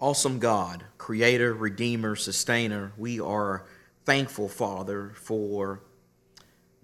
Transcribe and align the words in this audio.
Awesome 0.00 0.38
God, 0.38 0.84
Creator, 0.96 1.54
Redeemer, 1.54 2.14
Sustainer, 2.14 2.92
we 2.96 3.18
are 3.18 3.64
thankful, 4.04 4.48
Father, 4.48 5.10
for 5.16 5.82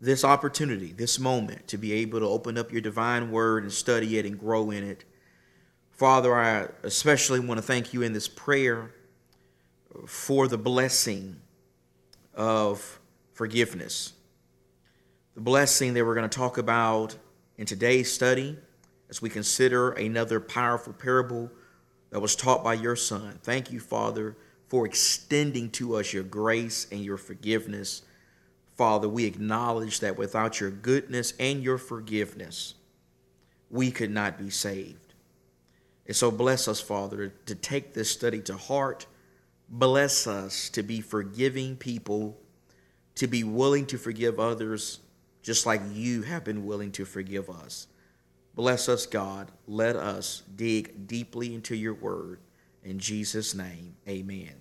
this 0.01 0.25
opportunity, 0.25 0.91
this 0.91 1.21
moment 1.21 1.69
to 1.69 1.79
be 1.79 1.93
able 1.93 2.19
to 2.19 2.27
open 2.27 2.59
up 2.59 2.73
your 2.73 2.81
divine 2.81 3.31
word 3.31 3.63
and 3.63 3.73
study 3.73 4.19
it 4.19 4.27
and 4.27 4.37
grow 4.37 4.73
in 4.73 4.83
it. 4.83 5.05
Father, 5.93 6.35
I 6.35 6.67
especially 6.83 7.39
want 7.39 7.59
to 7.59 7.63
thank 7.63 7.95
you 7.95 8.03
in 8.03 8.13
this 8.13 8.27
prayer 8.27 8.93
for 10.09 10.49
the 10.49 10.59
blessing 10.59 11.37
of 12.35 12.99
forgiveness. 13.33 14.15
The 15.37 15.41
blessing 15.41 15.95
that 15.95 16.05
we're 16.05 16.17
going 16.17 16.29
to 16.29 16.37
talk 16.37 16.59
about 16.59 17.15
in 17.59 17.67
today's 17.67 18.13
study 18.13 18.57
as 19.09 19.23
we 19.23 19.31
consider 19.31 19.93
another 19.93 20.41
powerful 20.41 20.93
parable 20.93 21.49
that 22.15 22.21
was 22.21 22.37
taught 22.37 22.63
by 22.63 22.75
your 22.75 22.95
Son. 22.95 23.41
Thank 23.43 23.73
you, 23.73 23.81
Father, 23.81 24.37
for 24.69 24.87
extending 24.87 25.69
to 25.71 25.97
us 25.97 26.13
your 26.13 26.23
grace 26.23 26.87
and 26.93 27.05
your 27.05 27.17
forgiveness. 27.17 28.03
Father, 28.77 29.09
we 29.09 29.25
acknowledge 29.25 29.99
that 29.99 30.17
without 30.17 30.61
your 30.61 30.71
goodness 30.71 31.35
and 31.41 31.61
your 31.61 31.77
forgiveness, 31.77 32.75
we 33.69 33.91
could 33.91 34.13
not 34.13 34.39
be 34.39 34.49
saved. 34.49 35.15
And 36.07 36.15
so 36.15 36.31
bless 36.31 36.69
us, 36.69 36.81
Father, 36.81 37.33
to 37.47 37.55
take 37.57 37.95
this 37.95 38.13
study 38.13 38.41
to 38.43 38.57
heart. 38.57 39.07
Bless 39.69 40.29
us 40.29 40.69
to 40.69 40.85
be 40.85 41.01
forgiving 41.01 41.75
people, 41.75 42.39
to 43.17 43.27
be 43.27 43.43
willing 43.43 43.87
to 43.87 43.99
forgive 43.99 44.39
others, 44.39 45.01
just 45.43 45.67
like 45.67 45.81
you 45.93 46.23
have 46.23 46.45
been 46.45 46.65
willing 46.65 46.93
to 46.93 47.05
forgive 47.05 47.51
us. 47.51 47.89
Bless 48.55 48.89
us, 48.89 49.07
God. 49.07 49.51
Let 49.67 49.97
us 49.97 50.43
dig 50.55 51.07
deeply 51.09 51.55
into 51.55 51.75
your 51.75 51.95
word. 51.95 52.39
In 52.85 52.99
Jesus' 52.99 53.55
name, 53.55 53.97
amen. 54.09 54.55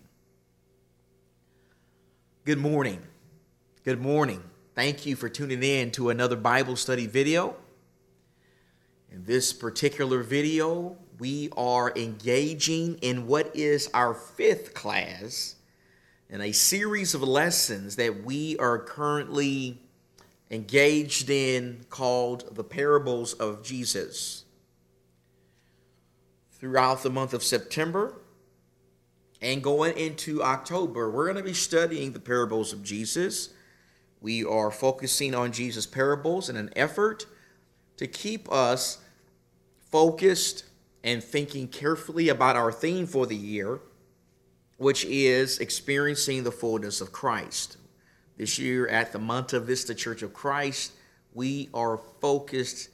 Good 2.46 2.58
morning. 2.58 3.02
Good 3.84 4.02
morning. 4.02 4.42
Thank 4.76 5.06
you 5.06 5.16
for 5.16 5.30
tuning 5.30 5.62
in 5.62 5.92
to 5.92 6.10
another 6.10 6.36
Bible 6.36 6.76
study 6.76 7.06
video. 7.06 7.56
In 9.12 9.26
this 9.26 9.54
particular 9.54 10.24
video, 10.24 10.98
we 11.20 11.50
are 11.56 11.94
engaging 11.96 12.98
in 13.02 13.28
what 13.28 13.56
is 13.56 13.90
our 13.94 14.16
fifth 14.16 14.74
class 14.74 15.56
in 16.30 16.42
a 16.42 16.52
series 16.52 17.14
of 17.14 17.22
lessons 17.22 17.96
that 17.98 18.24
we 18.24 18.58
are 18.58 18.80
currently 18.80 19.80
engaged 20.54 21.32
in 21.32 21.84
called 21.90 22.56
the 22.56 22.64
parables 22.64 23.34
of 23.34 23.64
Jesus. 23.64 24.46
Throughout 26.52 27.02
the 27.02 27.10
month 27.10 27.34
of 27.34 27.44
September 27.44 28.14
and 29.42 29.64
going 29.64 29.98
into 29.98 30.44
October, 30.44 31.10
we're 31.10 31.26
going 31.26 31.38
to 31.38 31.44
be 31.44 31.56
studying 31.56 32.14
the 32.14 32.20
parables 32.20 32.72
of 32.72 32.84
Jesus. 32.84 33.50
We 34.22 34.46
are 34.46 34.70
focusing 34.70 35.34
on 35.34 35.52
Jesus' 35.52 35.88
parables 35.88 36.50
in 36.50 36.56
an 36.56 36.70
effort 36.76 37.26
to 37.98 38.06
keep 38.06 38.50
us 38.52 39.00
focused 39.92 40.66
and 41.04 41.24
thinking 41.24 41.68
carefully 41.68 42.30
about 42.30 42.56
our 42.56 42.72
theme 42.72 43.08
for 43.08 43.26
the 43.26 43.36
year, 43.36 43.80
which 44.78 45.04
is 45.06 45.58
experiencing 45.58 46.44
the 46.44 46.52
fullness 46.52 47.02
of 47.02 47.12
Christ. 47.12 47.78
This 48.38 48.58
year 48.58 48.88
at 48.88 49.12
the 49.12 49.20
Monte 49.20 49.60
Vista 49.60 49.94
Church 49.94 50.24
of 50.24 50.34
Christ, 50.34 50.94
we 51.34 51.70
are 51.74 52.00
focused 52.20 52.90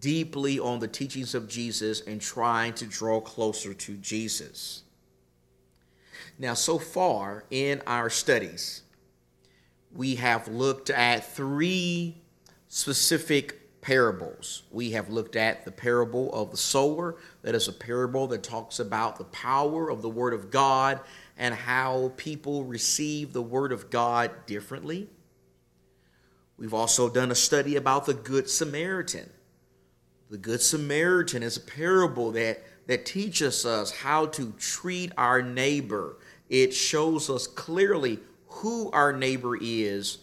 deeply 0.00 0.58
on 0.58 0.80
the 0.80 0.88
teachings 0.88 1.34
of 1.34 1.48
Jesus 1.48 2.02
and 2.02 2.20
trying 2.20 2.74
to 2.74 2.86
draw 2.86 3.20
closer 3.20 3.72
to 3.72 3.94
Jesus. 3.96 4.82
Now, 6.38 6.52
so 6.52 6.78
far 6.78 7.44
in 7.50 7.80
our 7.86 8.10
studies, 8.10 8.82
we 9.94 10.16
have 10.16 10.48
looked 10.48 10.90
at 10.90 11.24
three 11.24 12.18
specific 12.68 13.80
parables. 13.80 14.64
We 14.70 14.90
have 14.90 15.08
looked 15.08 15.36
at 15.36 15.64
the 15.64 15.70
parable 15.70 16.30
of 16.34 16.50
the 16.50 16.56
sower, 16.58 17.16
that 17.42 17.54
is 17.54 17.68
a 17.68 17.72
parable 17.72 18.26
that 18.26 18.42
talks 18.42 18.80
about 18.80 19.16
the 19.16 19.24
power 19.24 19.90
of 19.90 20.02
the 20.02 20.10
Word 20.10 20.34
of 20.34 20.50
God 20.50 21.00
and 21.36 21.54
how 21.54 22.12
people 22.16 22.64
receive 22.64 23.32
the 23.32 23.42
Word 23.42 23.72
of 23.72 23.90
God 23.90 24.30
differently. 24.46 25.08
We've 26.56 26.74
also 26.74 27.10
done 27.10 27.30
a 27.30 27.34
study 27.34 27.76
about 27.76 28.06
the 28.06 28.14
Good 28.14 28.48
Samaritan. 28.48 29.30
The 30.30 30.38
Good 30.38 30.62
Samaritan 30.62 31.42
is 31.42 31.56
a 31.56 31.60
parable 31.60 32.32
that, 32.32 32.64
that 32.86 33.04
teaches 33.04 33.66
us 33.66 33.90
how 33.90 34.26
to 34.26 34.52
treat 34.58 35.12
our 35.18 35.42
neighbor. 35.42 36.16
It 36.48 36.72
shows 36.72 37.28
us 37.28 37.46
clearly 37.46 38.20
who 38.46 38.90
our 38.92 39.12
neighbor 39.12 39.56
is 39.60 40.18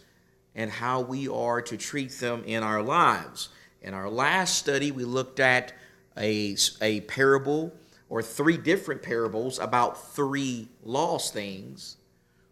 and 0.55 0.71
how 0.71 1.01
we 1.01 1.27
are 1.27 1.61
to 1.61 1.77
treat 1.77 2.11
them 2.11 2.43
in 2.45 2.63
our 2.63 2.81
lives. 2.81 3.49
In 3.81 3.93
our 3.93 4.09
last 4.09 4.57
study, 4.57 4.91
we 4.91 5.03
looked 5.03 5.39
at 5.39 5.73
a, 6.17 6.55
a 6.81 7.01
parable 7.01 7.73
or 8.13 8.21
three 8.21 8.57
different 8.57 9.01
parables 9.01 9.57
about 9.57 10.13
three 10.13 10.67
lost 10.83 11.33
things. 11.33 11.97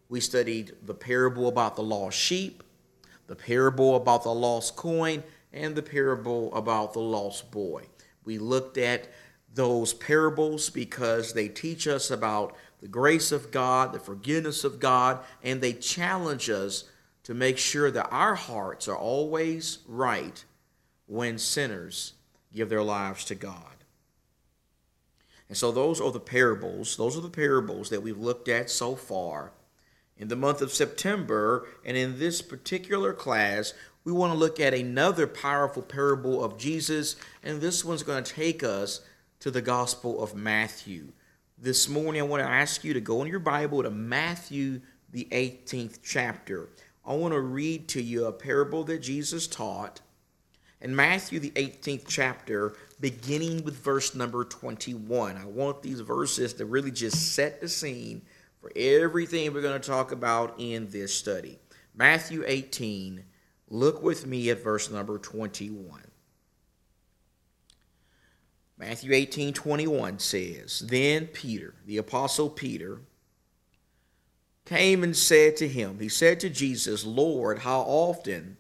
We 0.09 0.19
studied 0.19 0.71
the 0.87 0.95
parable 0.95 1.47
about 1.47 1.75
the 1.75 1.83
lost 1.83 2.17
sheep, 2.17 2.63
the 3.27 3.35
parable 3.35 3.95
about 3.95 4.23
the 4.23 4.33
lost 4.33 4.75
coin, 4.75 5.21
and 5.53 5.75
the 5.75 5.83
parable 5.83 6.51
about 6.55 6.93
the 6.93 6.99
lost 6.99 7.51
boy. 7.51 7.83
We 8.25 8.39
looked 8.39 8.79
at 8.79 9.09
those 9.53 9.93
parables 9.93 10.71
because 10.71 11.31
they 11.31 11.47
teach 11.47 11.87
us 11.87 12.09
about 12.09 12.55
the 12.79 12.87
grace 12.87 13.31
of 13.31 13.51
God, 13.51 13.93
the 13.93 13.99
forgiveness 13.99 14.63
of 14.63 14.79
God, 14.79 15.19
and 15.43 15.61
they 15.61 15.73
challenge 15.73 16.49
us 16.49 16.85
to 17.21 17.35
make 17.35 17.59
sure 17.59 17.91
that 17.91 18.09
our 18.09 18.33
hearts 18.33 18.87
are 18.87 18.97
always 18.97 19.77
right 19.87 20.43
when 21.05 21.37
sinners 21.37 22.13
give 22.51 22.69
their 22.69 22.81
lives 22.81 23.25
to 23.25 23.35
God. 23.35 23.70
And 25.51 25.57
so 25.57 25.69
those 25.69 25.99
are 25.99 26.13
the 26.13 26.19
parables. 26.21 26.95
Those 26.95 27.17
are 27.17 27.21
the 27.21 27.29
parables 27.29 27.89
that 27.89 28.01
we've 28.01 28.17
looked 28.17 28.47
at 28.47 28.69
so 28.69 28.95
far. 28.95 29.51
In 30.15 30.29
the 30.29 30.37
month 30.37 30.61
of 30.61 30.71
September, 30.71 31.67
and 31.83 31.97
in 31.97 32.19
this 32.19 32.41
particular 32.41 33.11
class, 33.11 33.73
we 34.05 34.13
want 34.13 34.31
to 34.31 34.39
look 34.39 34.61
at 34.61 34.73
another 34.73 35.27
powerful 35.27 35.81
parable 35.81 36.41
of 36.41 36.57
Jesus, 36.57 37.17
and 37.43 37.59
this 37.59 37.83
one's 37.83 38.01
going 38.01 38.23
to 38.23 38.33
take 38.33 38.63
us 38.63 39.01
to 39.41 39.51
the 39.51 39.61
Gospel 39.61 40.23
of 40.23 40.35
Matthew. 40.35 41.11
This 41.57 41.89
morning, 41.89 42.21
I 42.21 42.25
want 42.25 42.41
to 42.41 42.49
ask 42.49 42.85
you 42.85 42.93
to 42.93 43.01
go 43.01 43.21
in 43.21 43.27
your 43.27 43.39
Bible 43.39 43.83
to 43.83 43.91
Matthew, 43.91 44.79
the 45.11 45.27
18th 45.33 45.99
chapter. 46.01 46.69
I 47.05 47.13
want 47.15 47.33
to 47.33 47.41
read 47.41 47.89
to 47.89 48.01
you 48.01 48.23
a 48.25 48.31
parable 48.31 48.85
that 48.85 48.99
Jesus 48.99 49.47
taught 49.47 49.99
in 50.81 50.95
Matthew, 50.95 51.39
the 51.39 51.51
18th 51.51 52.05
chapter, 52.07 52.73
beginning 53.01 53.63
with 53.63 53.75
verse 53.75 54.15
number 54.15 54.45
21. 54.45 55.35
I 55.35 55.45
want 55.45 55.81
these 55.81 55.99
verses 55.99 56.53
to 56.53 56.65
really 56.65 56.91
just 56.91 57.33
set 57.33 57.59
the 57.59 57.67
scene 57.67 58.21
for 58.61 58.71
everything 58.75 59.51
we're 59.51 59.61
going 59.61 59.81
to 59.81 59.87
talk 59.87 60.11
about 60.11 60.55
in 60.59 60.87
this 60.89 61.13
study. 61.13 61.59
Matthew 61.95 62.43
18, 62.45 63.23
look 63.69 64.01
with 64.03 64.27
me 64.27 64.49
at 64.51 64.63
verse 64.63 64.89
number 64.91 65.17
21. 65.17 66.01
Matthew 68.77 69.13
18, 69.13 69.53
21 69.53 70.19
says, 70.19 70.79
Then 70.79 71.27
Peter, 71.27 71.75
the 71.85 71.97
apostle 71.97 72.49
Peter, 72.49 73.01
came 74.65 75.03
and 75.03 75.15
said 75.17 75.57
to 75.57 75.67
him, 75.67 75.99
He 75.99 76.09
said 76.09 76.39
to 76.39 76.49
Jesus, 76.49 77.05
Lord, 77.05 77.59
how 77.59 77.81
often 77.81 78.57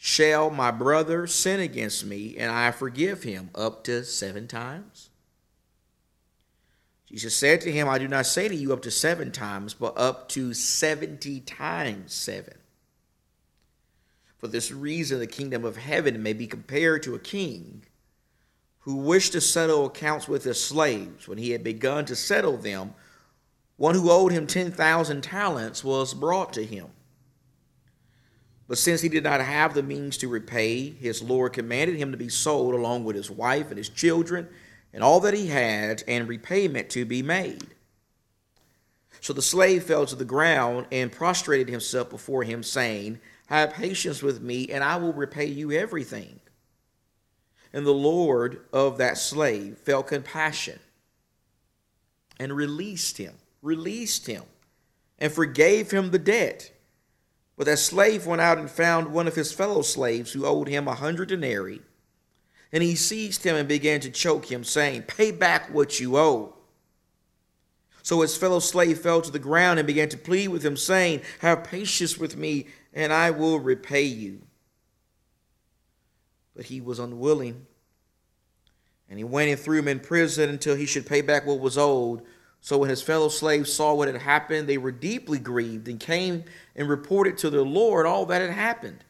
Shall 0.00 0.48
my 0.48 0.70
brother 0.70 1.26
sin 1.26 1.58
against 1.58 2.06
me 2.06 2.36
and 2.38 2.52
I 2.52 2.70
forgive 2.70 3.24
him 3.24 3.50
up 3.54 3.82
to 3.84 4.04
seven 4.04 4.46
times? 4.46 5.10
Jesus 7.06 7.34
said 7.34 7.60
to 7.62 7.72
him, 7.72 7.88
I 7.88 7.98
do 7.98 8.06
not 8.06 8.26
say 8.26 8.48
to 8.48 8.54
you 8.54 8.72
up 8.72 8.82
to 8.82 8.92
seven 8.92 9.32
times, 9.32 9.74
but 9.74 9.98
up 9.98 10.28
to 10.30 10.54
seventy 10.54 11.40
times 11.40 12.14
seven. 12.14 12.54
For 14.36 14.46
this 14.46 14.70
reason, 14.70 15.18
the 15.18 15.26
kingdom 15.26 15.64
of 15.64 15.78
heaven 15.78 16.22
may 16.22 16.32
be 16.32 16.46
compared 16.46 17.02
to 17.02 17.16
a 17.16 17.18
king 17.18 17.82
who 18.80 18.96
wished 18.96 19.32
to 19.32 19.40
settle 19.40 19.86
accounts 19.86 20.28
with 20.28 20.44
his 20.44 20.62
slaves. 20.62 21.26
When 21.26 21.38
he 21.38 21.50
had 21.50 21.64
begun 21.64 22.04
to 22.04 22.14
settle 22.14 22.56
them, 22.56 22.94
one 23.76 23.94
who 23.94 24.10
owed 24.10 24.30
him 24.30 24.46
10,000 24.46 25.22
talents 25.22 25.82
was 25.82 26.14
brought 26.14 26.52
to 26.52 26.64
him. 26.64 26.88
But 28.68 28.78
since 28.78 29.00
he 29.00 29.08
did 29.08 29.24
not 29.24 29.40
have 29.40 29.72
the 29.72 29.82
means 29.82 30.18
to 30.18 30.28
repay, 30.28 30.90
his 30.90 31.22
Lord 31.22 31.54
commanded 31.54 31.96
him 31.96 32.12
to 32.12 32.18
be 32.18 32.28
sold 32.28 32.74
along 32.74 33.04
with 33.04 33.16
his 33.16 33.30
wife 33.30 33.68
and 33.70 33.78
his 33.78 33.88
children 33.88 34.48
and 34.92 35.02
all 35.02 35.20
that 35.20 35.34
he 35.34 35.48
had, 35.48 36.02
and 36.08 36.28
repayment 36.28 36.88
to 36.90 37.04
be 37.04 37.22
made. 37.22 37.74
So 39.20 39.32
the 39.32 39.42
slave 39.42 39.84
fell 39.84 40.06
to 40.06 40.16
the 40.16 40.24
ground 40.24 40.86
and 40.90 41.12
prostrated 41.12 41.68
himself 41.68 42.08
before 42.08 42.42
him, 42.42 42.62
saying, 42.62 43.20
Have 43.46 43.74
patience 43.74 44.22
with 44.22 44.40
me, 44.40 44.68
and 44.68 44.82
I 44.82 44.96
will 44.96 45.12
repay 45.12 45.46
you 45.46 45.72
everything. 45.72 46.40
And 47.72 47.84
the 47.84 47.92
Lord 47.92 48.60
of 48.72 48.98
that 48.98 49.18
slave 49.18 49.78
felt 49.78 50.06
compassion 50.06 50.78
and 52.40 52.56
released 52.56 53.18
him, 53.18 53.34
released 53.60 54.26
him, 54.26 54.44
and 55.18 55.30
forgave 55.32 55.90
him 55.90 56.10
the 56.10 56.18
debt. 56.18 56.72
But 57.58 57.66
that 57.66 57.80
slave 57.80 58.24
went 58.24 58.40
out 58.40 58.56
and 58.56 58.70
found 58.70 59.12
one 59.12 59.26
of 59.26 59.34
his 59.34 59.52
fellow 59.52 59.82
slaves 59.82 60.32
who 60.32 60.46
owed 60.46 60.68
him 60.68 60.86
a 60.86 60.94
hundred 60.94 61.28
denarii. 61.28 61.82
And 62.72 62.84
he 62.84 62.94
seized 62.94 63.42
him 63.42 63.56
and 63.56 63.68
began 63.68 63.98
to 64.00 64.10
choke 64.10 64.50
him, 64.50 64.62
saying, 64.62 65.02
Pay 65.02 65.32
back 65.32 65.74
what 65.74 65.98
you 65.98 66.16
owe. 66.16 66.54
So 68.04 68.20
his 68.20 68.36
fellow 68.36 68.60
slave 68.60 69.00
fell 69.00 69.20
to 69.22 69.30
the 69.30 69.40
ground 69.40 69.80
and 69.80 69.86
began 69.86 70.08
to 70.10 70.16
plead 70.16 70.48
with 70.48 70.64
him, 70.64 70.76
saying, 70.76 71.22
Have 71.40 71.64
patience 71.64 72.16
with 72.16 72.36
me, 72.36 72.66
and 72.94 73.12
I 73.12 73.32
will 73.32 73.58
repay 73.58 74.04
you. 74.04 74.40
But 76.54 76.66
he 76.66 76.80
was 76.80 77.00
unwilling. 77.00 77.66
And 79.10 79.18
he 79.18 79.24
went 79.24 79.50
and 79.50 79.58
threw 79.58 79.80
him 79.80 79.88
in 79.88 79.98
prison 79.98 80.48
until 80.48 80.76
he 80.76 80.86
should 80.86 81.06
pay 81.06 81.22
back 81.22 81.44
what 81.44 81.58
was 81.58 81.76
owed. 81.76 82.22
So 82.60 82.78
when 82.78 82.90
his 82.90 83.02
fellow 83.02 83.28
slaves 83.28 83.72
saw 83.72 83.94
what 83.94 84.08
had 84.08 84.20
happened, 84.20 84.68
they 84.68 84.78
were 84.78 84.92
deeply 84.92 85.38
grieved 85.38 85.88
and 85.88 85.98
came 86.00 86.44
and 86.74 86.88
reported 86.88 87.38
to 87.38 87.50
their 87.50 87.62
Lord 87.62 88.06
all 88.06 88.26
that 88.26 88.42
had 88.42 88.50
happened. 88.50 89.04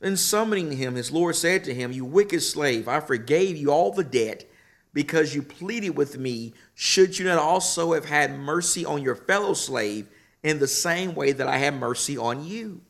Then 0.00 0.16
summoning 0.16 0.72
him, 0.72 0.94
his 0.94 1.10
Lord 1.10 1.36
said 1.36 1.64
to 1.64 1.74
him, 1.74 1.92
You 1.92 2.04
wicked 2.04 2.42
slave, 2.42 2.86
I 2.86 3.00
forgave 3.00 3.56
you 3.56 3.70
all 3.70 3.92
the 3.92 4.04
debt 4.04 4.44
because 4.92 5.34
you 5.34 5.42
pleaded 5.42 5.90
with 5.90 6.18
me. 6.18 6.54
Should 6.74 7.18
you 7.18 7.24
not 7.24 7.38
also 7.38 7.92
have 7.92 8.04
had 8.04 8.38
mercy 8.38 8.84
on 8.84 9.02
your 9.02 9.14
fellow 9.14 9.54
slave 9.54 10.08
in 10.42 10.58
the 10.58 10.68
same 10.68 11.14
way 11.14 11.32
that 11.32 11.46
I 11.46 11.58
had 11.58 11.74
mercy 11.74 12.16
on 12.16 12.44
you? 12.44 12.82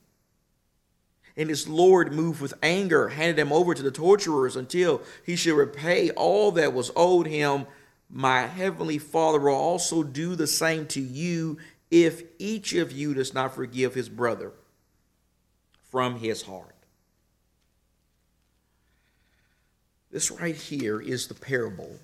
And 1.37 1.49
his 1.49 1.69
Lord, 1.69 2.13
moved 2.13 2.41
with 2.41 2.55
anger, 2.63 3.09
handed 3.09 3.39
him 3.39 3.53
over 3.53 3.75
to 3.75 3.83
the 3.83 3.91
torturers 3.91 4.57
until 4.57 5.03
he 5.25 5.37
should 5.37 5.57
repay 5.57 6.11
all 6.11 6.53
that 6.53 6.73
was 6.73 6.91
owed 6.97 7.27
him 7.27 7.67
my 8.11 8.43
heavenly 8.43 8.99
Father 8.99 9.41
will 9.41 9.55
also 9.55 10.03
do 10.03 10.37
the 10.37 10.47
same 10.47 10.87
to 10.87 11.01
you 11.01 11.59
if 11.91 12.23
each 12.39 12.73
of 12.75 12.93
you 12.93 13.15
does 13.15 13.35
not 13.35 13.55
forgive 13.55 13.95
his 13.95 14.09
brother 14.09 14.53
from 15.91 16.19
his 16.19 16.43
heart. 16.43 16.75
This 20.11 20.31
right 20.31 20.57
here 20.57 21.01
is 21.01 21.27
the 21.27 21.35
parable 21.35 21.99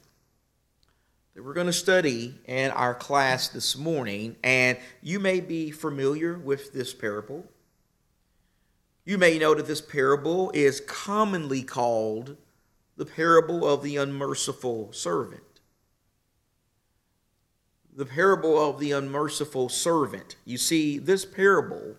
that 1.35 1.43
we're 1.43 1.55
going 1.55 1.67
to 1.67 1.73
study 1.73 2.35
in 2.47 2.71
our 2.73 2.95
class 2.95 3.49
this 3.49 3.77
morning, 3.77 4.37
and 4.43 4.77
you 5.01 5.19
may 5.19 5.41
be 5.41 5.71
familiar 5.71 6.35
with 6.37 6.73
this 6.75 6.93
parable. 6.93 7.47
You 9.05 9.17
may 9.19 9.39
know 9.39 9.55
that 9.55 9.67
this 9.67 9.81
parable 9.81 10.51
is 10.53 10.81
commonly 10.81 11.63
called 11.63 12.37
the 12.97 13.07
parable 13.07 13.67
of 13.67 13.83
the 13.83 13.97
unmerciful 13.97 14.93
servant 14.93 15.52
the 17.95 18.07
parable 18.07 18.59
of 18.59 18.79
the 18.79 18.93
unmerciful 18.93 19.69
servant. 19.69 20.37
You 20.45 20.59
see, 20.59 20.99
this 20.99 21.25
parable 21.25 21.97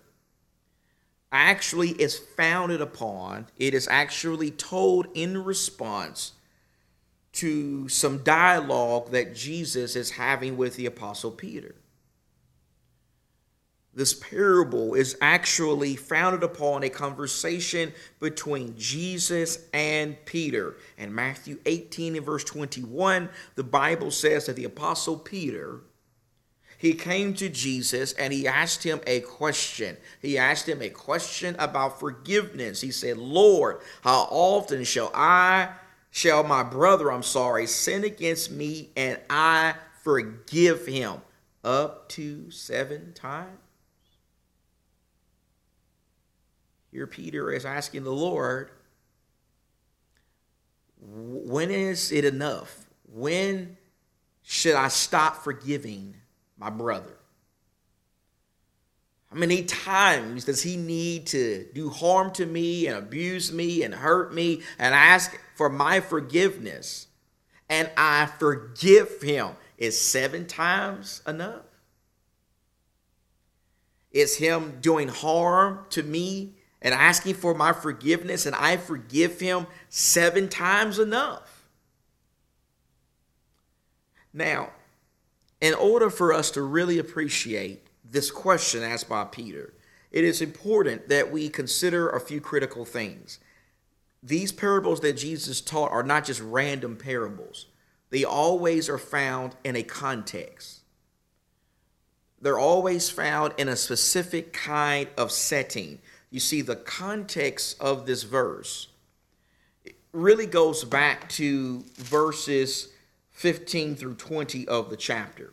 actually 1.30 1.90
is 1.90 2.18
founded 2.18 2.80
upon, 2.80 3.46
it 3.56 3.74
is 3.74 3.88
actually 3.88 4.50
told 4.50 5.06
in 5.14 5.44
response 5.44 6.32
to 7.32 7.88
some 7.88 8.18
dialogue 8.18 9.10
that 9.10 9.34
Jesus 9.34 9.96
is 9.96 10.12
having 10.12 10.56
with 10.56 10.76
the 10.76 10.86
Apostle 10.86 11.32
Peter. 11.32 11.74
This 13.94 14.14
parable 14.14 14.94
is 14.94 15.16
actually 15.20 15.96
founded 15.96 16.42
upon 16.42 16.82
a 16.82 16.88
conversation 16.88 17.92
between 18.20 18.76
Jesus 18.76 19.58
and 19.72 20.16
Peter. 20.24 20.76
In 20.98 21.14
Matthew 21.14 21.58
18 21.64 22.16
and 22.16 22.26
verse 22.26 22.44
21, 22.44 23.28
the 23.54 23.62
Bible 23.62 24.10
says 24.10 24.46
that 24.46 24.56
the 24.56 24.64
apostle 24.64 25.16
Peter 25.16 25.80
he 26.76 26.92
came 26.92 27.32
to 27.34 27.48
Jesus 27.48 28.12
and 28.12 28.30
he 28.30 28.46
asked 28.46 28.82
him 28.82 29.00
a 29.06 29.20
question. 29.20 29.96
He 30.20 30.36
asked 30.36 30.68
him 30.68 30.82
a 30.82 30.90
question 30.90 31.56
about 31.58 31.98
forgiveness. 31.98 32.82
He 32.82 32.90
said, 32.90 33.16
"Lord, 33.16 33.80
how 34.02 34.28
often 34.30 34.84
shall 34.84 35.10
I 35.14 35.70
shall 36.10 36.44
my 36.44 36.62
brother, 36.62 37.10
I'm 37.10 37.22
sorry, 37.22 37.66
sin 37.66 38.04
against 38.04 38.50
me 38.50 38.90
and 38.96 39.18
I 39.30 39.76
forgive 40.02 40.84
him?" 40.84 41.22
Up 41.62 42.10
to 42.10 42.50
7 42.50 43.14
times. 43.14 43.63
Here, 46.94 47.08
Peter 47.08 47.50
is 47.50 47.64
asking 47.64 48.04
the 48.04 48.12
Lord, 48.12 48.70
when 50.96 51.72
is 51.72 52.12
it 52.12 52.24
enough? 52.24 52.86
When 53.12 53.76
should 54.44 54.76
I 54.76 54.86
stop 54.86 55.42
forgiving 55.42 56.14
my 56.56 56.70
brother? 56.70 57.16
How 59.28 59.36
many 59.36 59.64
times 59.64 60.44
does 60.44 60.62
he 60.62 60.76
need 60.76 61.26
to 61.26 61.66
do 61.74 61.90
harm 61.90 62.30
to 62.34 62.46
me 62.46 62.86
and 62.86 62.96
abuse 62.96 63.52
me 63.52 63.82
and 63.82 63.92
hurt 63.92 64.32
me 64.32 64.62
and 64.78 64.94
ask 64.94 65.36
for 65.56 65.68
my 65.68 65.98
forgiveness? 65.98 67.08
And 67.68 67.90
I 67.96 68.26
forgive 68.26 69.20
him. 69.20 69.48
Is 69.78 70.00
seven 70.00 70.46
times 70.46 71.22
enough? 71.26 71.64
Is 74.12 74.36
him 74.36 74.78
doing 74.80 75.08
harm 75.08 75.86
to 75.90 76.04
me 76.04 76.54
and 76.84 76.92
asking 76.94 77.34
for 77.34 77.54
my 77.54 77.72
forgiveness, 77.72 78.44
and 78.44 78.54
I 78.54 78.76
forgive 78.76 79.40
him 79.40 79.66
seven 79.88 80.48
times 80.48 80.98
enough. 80.98 81.66
Now, 84.34 84.70
in 85.62 85.72
order 85.72 86.10
for 86.10 86.32
us 86.32 86.50
to 86.52 86.62
really 86.62 86.98
appreciate 86.98 87.86
this 88.04 88.30
question 88.30 88.82
asked 88.82 89.08
by 89.08 89.24
Peter, 89.24 89.72
it 90.12 90.24
is 90.24 90.42
important 90.42 91.08
that 91.08 91.32
we 91.32 91.48
consider 91.48 92.10
a 92.10 92.20
few 92.20 92.40
critical 92.40 92.84
things. 92.84 93.40
These 94.22 94.52
parables 94.52 95.00
that 95.00 95.14
Jesus 95.14 95.62
taught 95.62 95.90
are 95.90 96.02
not 96.02 96.26
just 96.26 96.42
random 96.42 96.96
parables, 96.96 97.66
they 98.10 98.24
always 98.24 98.90
are 98.90 98.98
found 98.98 99.56
in 99.64 99.74
a 99.74 99.82
context. 99.82 100.82
They're 102.40 102.58
always 102.58 103.08
found 103.08 103.54
in 103.56 103.68
a 103.68 103.76
specific 103.76 104.52
kind 104.52 105.08
of 105.16 105.32
setting 105.32 106.00
you 106.34 106.40
see 106.40 106.62
the 106.62 106.74
context 106.74 107.80
of 107.80 108.06
this 108.06 108.24
verse 108.24 108.88
really 110.12 110.46
goes 110.46 110.82
back 110.82 111.28
to 111.28 111.84
verses 111.94 112.88
15 113.30 113.94
through 113.94 114.16
20 114.16 114.66
of 114.66 114.90
the 114.90 114.96
chapter. 114.96 115.52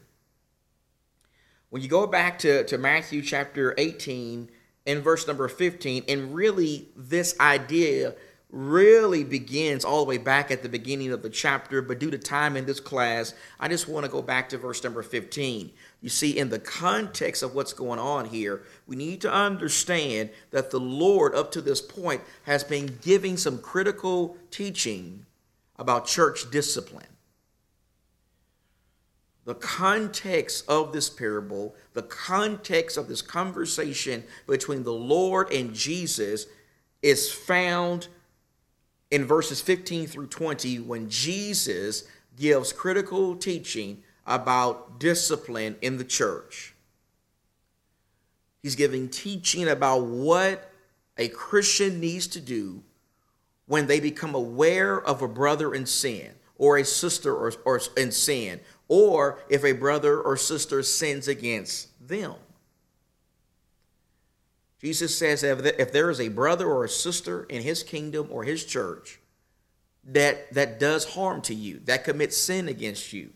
When 1.69 1.83
you 1.83 1.88
go 1.88 2.07
back 2.07 2.40
to, 2.40 2.64
to 2.64 2.80
Matthew 2.80 3.21
chapter 3.21 3.76
18 3.78 4.50
and 4.88 5.04
verse 5.04 5.28
number 5.28 5.47
15, 5.47 6.06
and 6.07 6.33
really 6.33 6.88
this 6.95 7.40
idea 7.40 8.16
really 8.51 9.23
begins 9.23 9.85
all 9.85 10.03
the 10.03 10.09
way 10.09 10.17
back 10.17 10.51
at 10.51 10.61
the 10.61 10.69
beginning 10.69 11.11
of 11.13 11.21
the 11.21 11.29
chapter, 11.29 11.81
but 11.81 11.99
due 11.99 12.11
to 12.11 12.17
time 12.17 12.57
in 12.57 12.65
this 12.65 12.81
class, 12.81 13.33
I 13.59 13.69
just 13.69 13.87
want 13.87 14.05
to 14.05 14.11
go 14.11 14.21
back 14.21 14.49
to 14.49 14.57
verse 14.57 14.83
number 14.83 15.01
15. 15.01 15.71
You 16.01 16.09
see, 16.09 16.37
in 16.37 16.49
the 16.49 16.59
context 16.59 17.43
of 17.43 17.55
what's 17.55 17.71
going 17.71 17.99
on 17.99 18.25
here, 18.25 18.63
we 18.87 18.97
need 18.97 19.21
to 19.21 19.31
understand 19.31 20.31
that 20.51 20.69
the 20.69 20.79
Lord, 20.79 21.33
up 21.33 21.51
to 21.53 21.61
this 21.61 21.81
point, 21.81 22.21
has 22.43 22.63
been 22.63 22.97
giving 23.01 23.37
some 23.37 23.57
critical 23.57 24.35
teaching 24.49 25.25
about 25.77 26.05
church 26.05 26.51
discipline. 26.51 27.05
The 29.45 29.55
context 29.55 30.65
of 30.67 30.93
this 30.93 31.09
parable, 31.09 31.75
the 31.93 32.03
context 32.03 32.97
of 32.97 33.07
this 33.07 33.21
conversation 33.21 34.23
between 34.45 34.83
the 34.83 34.93
Lord 34.93 35.51
and 35.51 35.73
Jesus 35.73 36.45
is 37.01 37.31
found 37.31 38.07
in 39.11 39.25
verses 39.25 39.61
15 39.61 40.07
through 40.07 40.27
20 40.27 40.80
when 40.80 41.09
Jesus 41.09 42.06
gives 42.37 42.73
critical 42.73 43.35
teaching 43.35 44.01
about 44.25 44.99
discipline 44.99 45.75
in 45.81 45.97
the 45.97 46.06
church. 46.06 46.73
He's 48.63 48.75
giving 48.75 49.09
teaching 49.09 49.68
about 49.68 50.06
what 50.06 50.71
a 51.18 51.27
Christian 51.27 51.99
needs 51.99 52.27
to 52.27 52.39
do 52.39 52.83
when 53.65 53.87
they 53.87 53.99
become 53.99 54.33
aware 54.33 54.99
of 54.99 55.21
a 55.21 55.27
brother 55.27 55.73
in 55.73 55.85
sin 55.85 56.31
or 56.57 56.77
a 56.77 56.85
sister 56.85 57.35
or, 57.35 57.51
or 57.65 57.81
in 57.97 58.11
sin, 58.11 58.59
or 58.87 59.39
if 59.49 59.65
a 59.65 59.71
brother 59.71 60.21
or 60.21 60.37
sister 60.37 60.83
sins 60.83 61.27
against 61.27 61.87
them. 62.07 62.35
Jesus 64.81 65.16
says 65.16 65.44
if 65.44 65.92
there 65.92 66.09
is 66.09 66.19
a 66.19 66.30
brother 66.30 66.68
or 66.68 66.83
a 66.83 66.90
sister 66.90 67.44
in 67.44 67.61
his 67.61 67.83
kingdom 67.83 68.28
or 68.31 68.44
his 68.44 68.66
church 68.66 69.19
that, 70.04 70.52
that 70.54 70.80
does 70.80 71.14
harm 71.14 71.42
to 71.44 71.54
you, 71.54 71.81
that 71.85 72.04
commits 72.04 72.35
sin 72.35 72.68
against 72.68 73.14
you, 73.14 73.30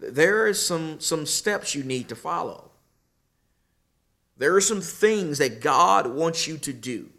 there 0.00 0.46
are 0.46 0.54
some, 0.54 0.98
some 0.98 1.24
steps 1.24 1.74
you 1.74 1.84
need 1.84 2.08
to 2.08 2.16
follow. 2.16 2.70
There 4.36 4.56
are 4.56 4.60
some 4.60 4.80
things 4.80 5.38
that 5.38 5.60
God 5.60 6.08
wants 6.08 6.48
you 6.48 6.58
to 6.58 6.72
do 6.72 7.10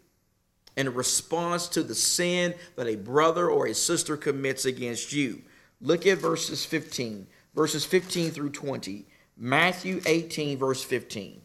in 0.76 0.92
response 0.92 1.68
to 1.68 1.82
the 1.82 1.94
sin 1.94 2.52
that 2.76 2.86
a 2.86 2.96
brother 2.96 3.48
or 3.48 3.66
a 3.66 3.74
sister 3.74 4.18
commits 4.18 4.66
against 4.66 5.12
you. 5.12 5.40
Look 5.80 6.06
at 6.06 6.18
verses 6.18 6.66
15 6.66 7.26
verses 7.54 7.84
15 7.84 8.30
through 8.30 8.50
20. 8.50 9.06
Matthew 9.36 10.00
18, 10.06 10.58
verse 10.58 10.82
15. 10.82 11.40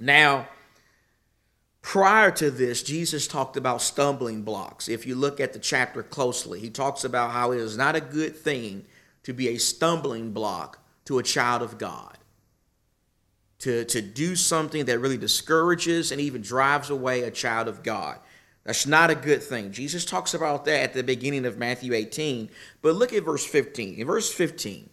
Now, 0.00 0.48
prior 1.82 2.30
to 2.32 2.50
this, 2.50 2.82
Jesus 2.82 3.26
talked 3.26 3.56
about 3.56 3.82
stumbling 3.82 4.42
blocks. 4.42 4.88
If 4.88 5.06
you 5.06 5.14
look 5.14 5.40
at 5.40 5.52
the 5.52 5.58
chapter 5.58 6.02
closely, 6.02 6.60
he 6.60 6.70
talks 6.70 7.04
about 7.04 7.32
how 7.32 7.52
it 7.52 7.58
is 7.58 7.76
not 7.76 7.96
a 7.96 8.00
good 8.00 8.36
thing 8.36 8.84
to 9.24 9.32
be 9.32 9.48
a 9.48 9.58
stumbling 9.58 10.32
block 10.32 10.78
to 11.06 11.18
a 11.18 11.22
child 11.22 11.62
of 11.62 11.78
God. 11.78 12.16
To, 13.60 13.84
to 13.86 14.00
do 14.00 14.36
something 14.36 14.84
that 14.84 15.00
really 15.00 15.16
discourages 15.16 16.12
and 16.12 16.20
even 16.20 16.42
drives 16.42 16.90
away 16.90 17.22
a 17.22 17.30
child 17.30 17.66
of 17.66 17.82
God. 17.82 18.18
That's 18.64 18.86
not 18.86 19.10
a 19.10 19.14
good 19.14 19.42
thing. 19.42 19.72
Jesus 19.72 20.04
talks 20.04 20.34
about 20.34 20.66
that 20.66 20.82
at 20.82 20.92
the 20.92 21.02
beginning 21.02 21.44
of 21.44 21.58
Matthew 21.58 21.94
18. 21.94 22.50
But 22.82 22.94
look 22.94 23.12
at 23.12 23.24
verse 23.24 23.44
15. 23.44 23.94
In 23.94 24.06
verse 24.06 24.32
15, 24.32 24.90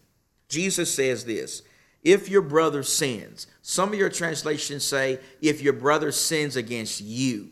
Jesus 0.48 0.92
says 0.92 1.26
this 1.26 1.62
If 2.02 2.28
your 2.28 2.42
brother 2.42 2.82
sins, 2.82 3.46
some 3.62 3.92
of 3.92 3.98
your 3.98 4.10
translations 4.10 4.84
say, 4.84 5.18
if 5.40 5.60
your 5.60 5.72
brother 5.72 6.12
sins 6.12 6.56
against 6.56 7.00
you, 7.00 7.50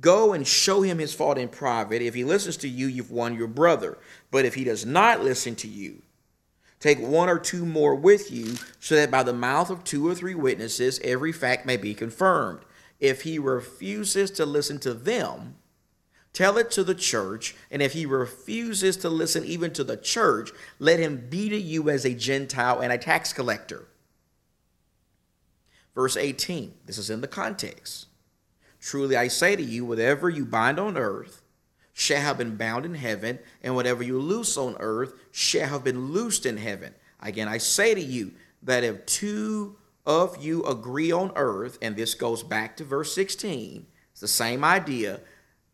go 0.00 0.32
and 0.32 0.46
show 0.46 0.82
him 0.82 0.98
his 0.98 1.12
fault 1.12 1.38
in 1.38 1.48
private. 1.48 2.02
If 2.02 2.14
he 2.14 2.24
listens 2.24 2.56
to 2.58 2.68
you, 2.68 2.86
you've 2.86 3.10
won 3.10 3.36
your 3.36 3.48
brother. 3.48 3.98
But 4.30 4.44
if 4.44 4.54
he 4.54 4.64
does 4.64 4.86
not 4.86 5.22
listen 5.22 5.54
to 5.56 5.68
you, 5.68 6.02
take 6.80 7.00
one 7.00 7.28
or 7.28 7.38
two 7.38 7.66
more 7.66 7.94
with 7.94 8.32
you, 8.32 8.56
so 8.80 8.94
that 8.94 9.10
by 9.10 9.22
the 9.22 9.32
mouth 9.32 9.70
of 9.70 9.84
two 9.84 10.08
or 10.08 10.14
three 10.14 10.34
witnesses 10.34 10.98
every 11.04 11.32
fact 11.32 11.66
may 11.66 11.76
be 11.76 11.94
confirmed. 11.94 12.60
If 12.98 13.22
he 13.22 13.38
refuses 13.38 14.30
to 14.32 14.46
listen 14.46 14.78
to 14.80 14.94
them, 14.94 15.56
tell 16.32 16.58
it 16.58 16.70
to 16.72 16.84
the 16.84 16.94
church. 16.94 17.54
And 17.70 17.82
if 17.82 17.92
he 17.92 18.06
refuses 18.06 18.96
to 18.98 19.08
listen 19.08 19.44
even 19.44 19.72
to 19.74 19.84
the 19.84 19.96
church, 19.96 20.50
let 20.78 20.98
him 20.98 21.26
be 21.28 21.48
to 21.48 21.56
you 21.56 21.90
as 21.90 22.04
a 22.04 22.14
Gentile 22.14 22.80
and 22.80 22.92
a 22.92 22.98
tax 22.98 23.32
collector. 23.32 23.86
Verse 25.94 26.16
18, 26.16 26.72
this 26.86 26.98
is 26.98 27.10
in 27.10 27.20
the 27.20 27.28
context. 27.28 28.06
Truly 28.80 29.16
I 29.16 29.28
say 29.28 29.56
to 29.56 29.62
you, 29.62 29.84
whatever 29.84 30.30
you 30.30 30.44
bind 30.44 30.80
on 30.80 30.96
earth 30.96 31.42
shall 31.92 32.22
have 32.22 32.38
been 32.38 32.56
bound 32.56 32.86
in 32.86 32.94
heaven, 32.94 33.38
and 33.62 33.74
whatever 33.74 34.02
you 34.02 34.18
loose 34.18 34.56
on 34.56 34.76
earth 34.80 35.12
shall 35.30 35.68
have 35.68 35.84
been 35.84 36.12
loosed 36.12 36.46
in 36.46 36.56
heaven. 36.56 36.94
Again, 37.20 37.46
I 37.46 37.58
say 37.58 37.94
to 37.94 38.00
you 38.00 38.32
that 38.62 38.82
if 38.82 39.04
two 39.06 39.76
of 40.06 40.42
you 40.42 40.64
agree 40.64 41.12
on 41.12 41.32
earth, 41.36 41.78
and 41.82 41.94
this 41.94 42.14
goes 42.14 42.42
back 42.42 42.76
to 42.78 42.84
verse 42.84 43.14
16, 43.14 43.86
it's 44.10 44.20
the 44.20 44.28
same 44.28 44.64
idea. 44.64 45.20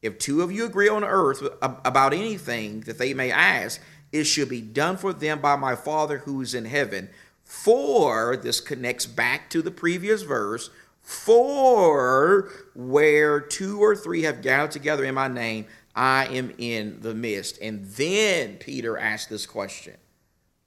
If 0.01 0.19
two 0.19 0.43
of 0.43 0.53
you 0.53 0.65
agree 0.65 0.89
on 0.89 1.03
earth 1.05 1.43
about 1.61 2.13
anything 2.13 2.81
that 2.83 2.99
they 2.99 3.15
may 3.15 3.31
ask, 3.31 3.81
it 4.13 4.25
should 4.25 4.49
be 4.49 4.61
done 4.61 4.97
for 4.97 5.13
them 5.13 5.41
by 5.41 5.57
my 5.57 5.75
Father 5.75 6.19
who 6.19 6.41
is 6.41 6.55
in 6.55 6.65
heaven. 6.65 7.09
For, 7.45 8.37
this 8.37 8.61
connects 8.61 9.07
back 9.07 9.51
to 9.51 9.63
the 9.63 9.71
previous 9.71 10.23
verse, 10.23 10.71
for 11.03 12.51
where 12.75 13.41
two 13.41 13.83
or 13.83 13.97
three 13.97 14.23
have 14.23 14.43
gathered 14.43 14.71
together 14.71 15.05
in 15.05 15.15
my 15.15 15.29
name, 15.29 15.67
I 15.97 16.27
am 16.27 16.55
in 16.59 17.01
the 17.01 17.15
midst. 17.15 17.61
And 17.61 17.87
then 17.87 18.57
Peter 18.59 18.97
asked 18.97 19.31
this 19.31 19.47
question 19.47 19.97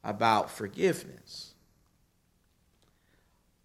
about 0.03 0.49
forgiveness. 0.49 1.53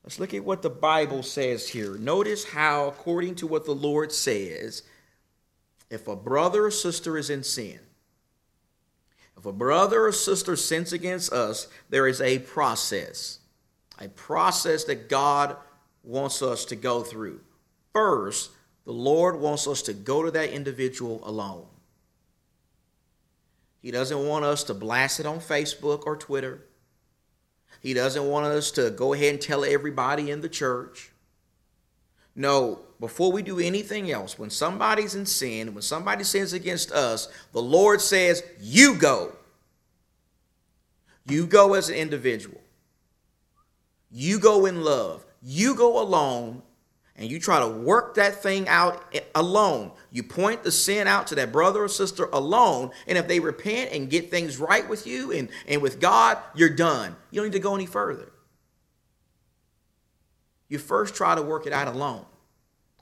Let's 0.04 0.20
look 0.20 0.34
at 0.34 0.44
what 0.44 0.62
the 0.62 0.70
Bible 0.70 1.24
says 1.24 1.70
here. 1.70 1.96
Notice 1.96 2.44
how, 2.44 2.86
according 2.86 3.34
to 3.36 3.46
what 3.46 3.64
the 3.64 3.74
Lord 3.74 4.12
says, 4.12 4.82
if 5.90 6.08
a 6.08 6.16
brother 6.16 6.66
or 6.66 6.70
sister 6.70 7.16
is 7.16 7.30
in 7.30 7.42
sin, 7.42 7.78
if 9.36 9.44
a 9.44 9.52
brother 9.52 10.06
or 10.06 10.12
sister 10.12 10.56
sins 10.56 10.92
against 10.92 11.32
us, 11.32 11.68
there 11.90 12.08
is 12.08 12.20
a 12.20 12.38
process, 12.40 13.40
a 14.00 14.08
process 14.08 14.84
that 14.84 15.08
God 15.08 15.56
wants 16.02 16.42
us 16.42 16.64
to 16.66 16.76
go 16.76 17.02
through. 17.02 17.40
First, 17.92 18.50
the 18.84 18.92
Lord 18.92 19.40
wants 19.40 19.66
us 19.66 19.82
to 19.82 19.92
go 19.92 20.22
to 20.22 20.30
that 20.30 20.50
individual 20.50 21.20
alone. 21.24 21.66
He 23.82 23.90
doesn't 23.90 24.26
want 24.26 24.44
us 24.44 24.64
to 24.64 24.74
blast 24.74 25.20
it 25.20 25.26
on 25.26 25.38
Facebook 25.38 26.06
or 26.06 26.16
Twitter. 26.16 26.64
He 27.80 27.94
doesn't 27.94 28.26
want 28.26 28.46
us 28.46 28.70
to 28.72 28.90
go 28.90 29.12
ahead 29.12 29.34
and 29.34 29.40
tell 29.40 29.64
everybody 29.64 30.30
in 30.30 30.40
the 30.40 30.48
church. 30.48 31.10
No, 32.34 32.80
before 32.98 33.30
we 33.30 33.42
do 33.42 33.58
anything 33.58 34.10
else, 34.10 34.38
when 34.38 34.50
somebody's 34.50 35.14
in 35.14 35.26
sin, 35.26 35.74
when 35.74 35.82
somebody 35.82 36.24
sins 36.24 36.52
against 36.52 36.92
us, 36.92 37.28
the 37.52 37.62
Lord 37.62 38.00
says, 38.00 38.42
You 38.60 38.94
go. 38.94 39.32
You 41.26 41.46
go 41.46 41.74
as 41.74 41.88
an 41.88 41.96
individual. 41.96 42.60
You 44.10 44.38
go 44.38 44.66
in 44.66 44.82
love. 44.82 45.24
You 45.42 45.74
go 45.74 46.00
alone 46.00 46.62
and 47.16 47.30
you 47.30 47.40
try 47.40 47.60
to 47.60 47.68
work 47.68 48.14
that 48.14 48.42
thing 48.42 48.68
out 48.68 49.14
alone. 49.34 49.92
You 50.10 50.22
point 50.22 50.62
the 50.62 50.72
sin 50.72 51.06
out 51.06 51.26
to 51.28 51.34
that 51.36 51.50
brother 51.50 51.84
or 51.84 51.88
sister 51.88 52.26
alone, 52.32 52.90
and 53.06 53.16
if 53.16 53.26
they 53.26 53.40
repent 53.40 53.92
and 53.92 54.10
get 54.10 54.30
things 54.30 54.58
right 54.58 54.86
with 54.86 55.06
you 55.06 55.32
and, 55.32 55.48
and 55.66 55.80
with 55.80 55.98
God, 55.98 56.38
you're 56.54 56.70
done. 56.70 57.16
You 57.30 57.40
don't 57.40 57.46
need 57.46 57.56
to 57.56 57.58
go 57.58 57.74
any 57.74 57.86
further. 57.86 58.30
You 60.68 60.78
first 60.78 61.14
try 61.14 61.34
to 61.34 61.42
work 61.42 61.66
it 61.66 61.72
out 61.72 61.88
alone. 61.88 62.26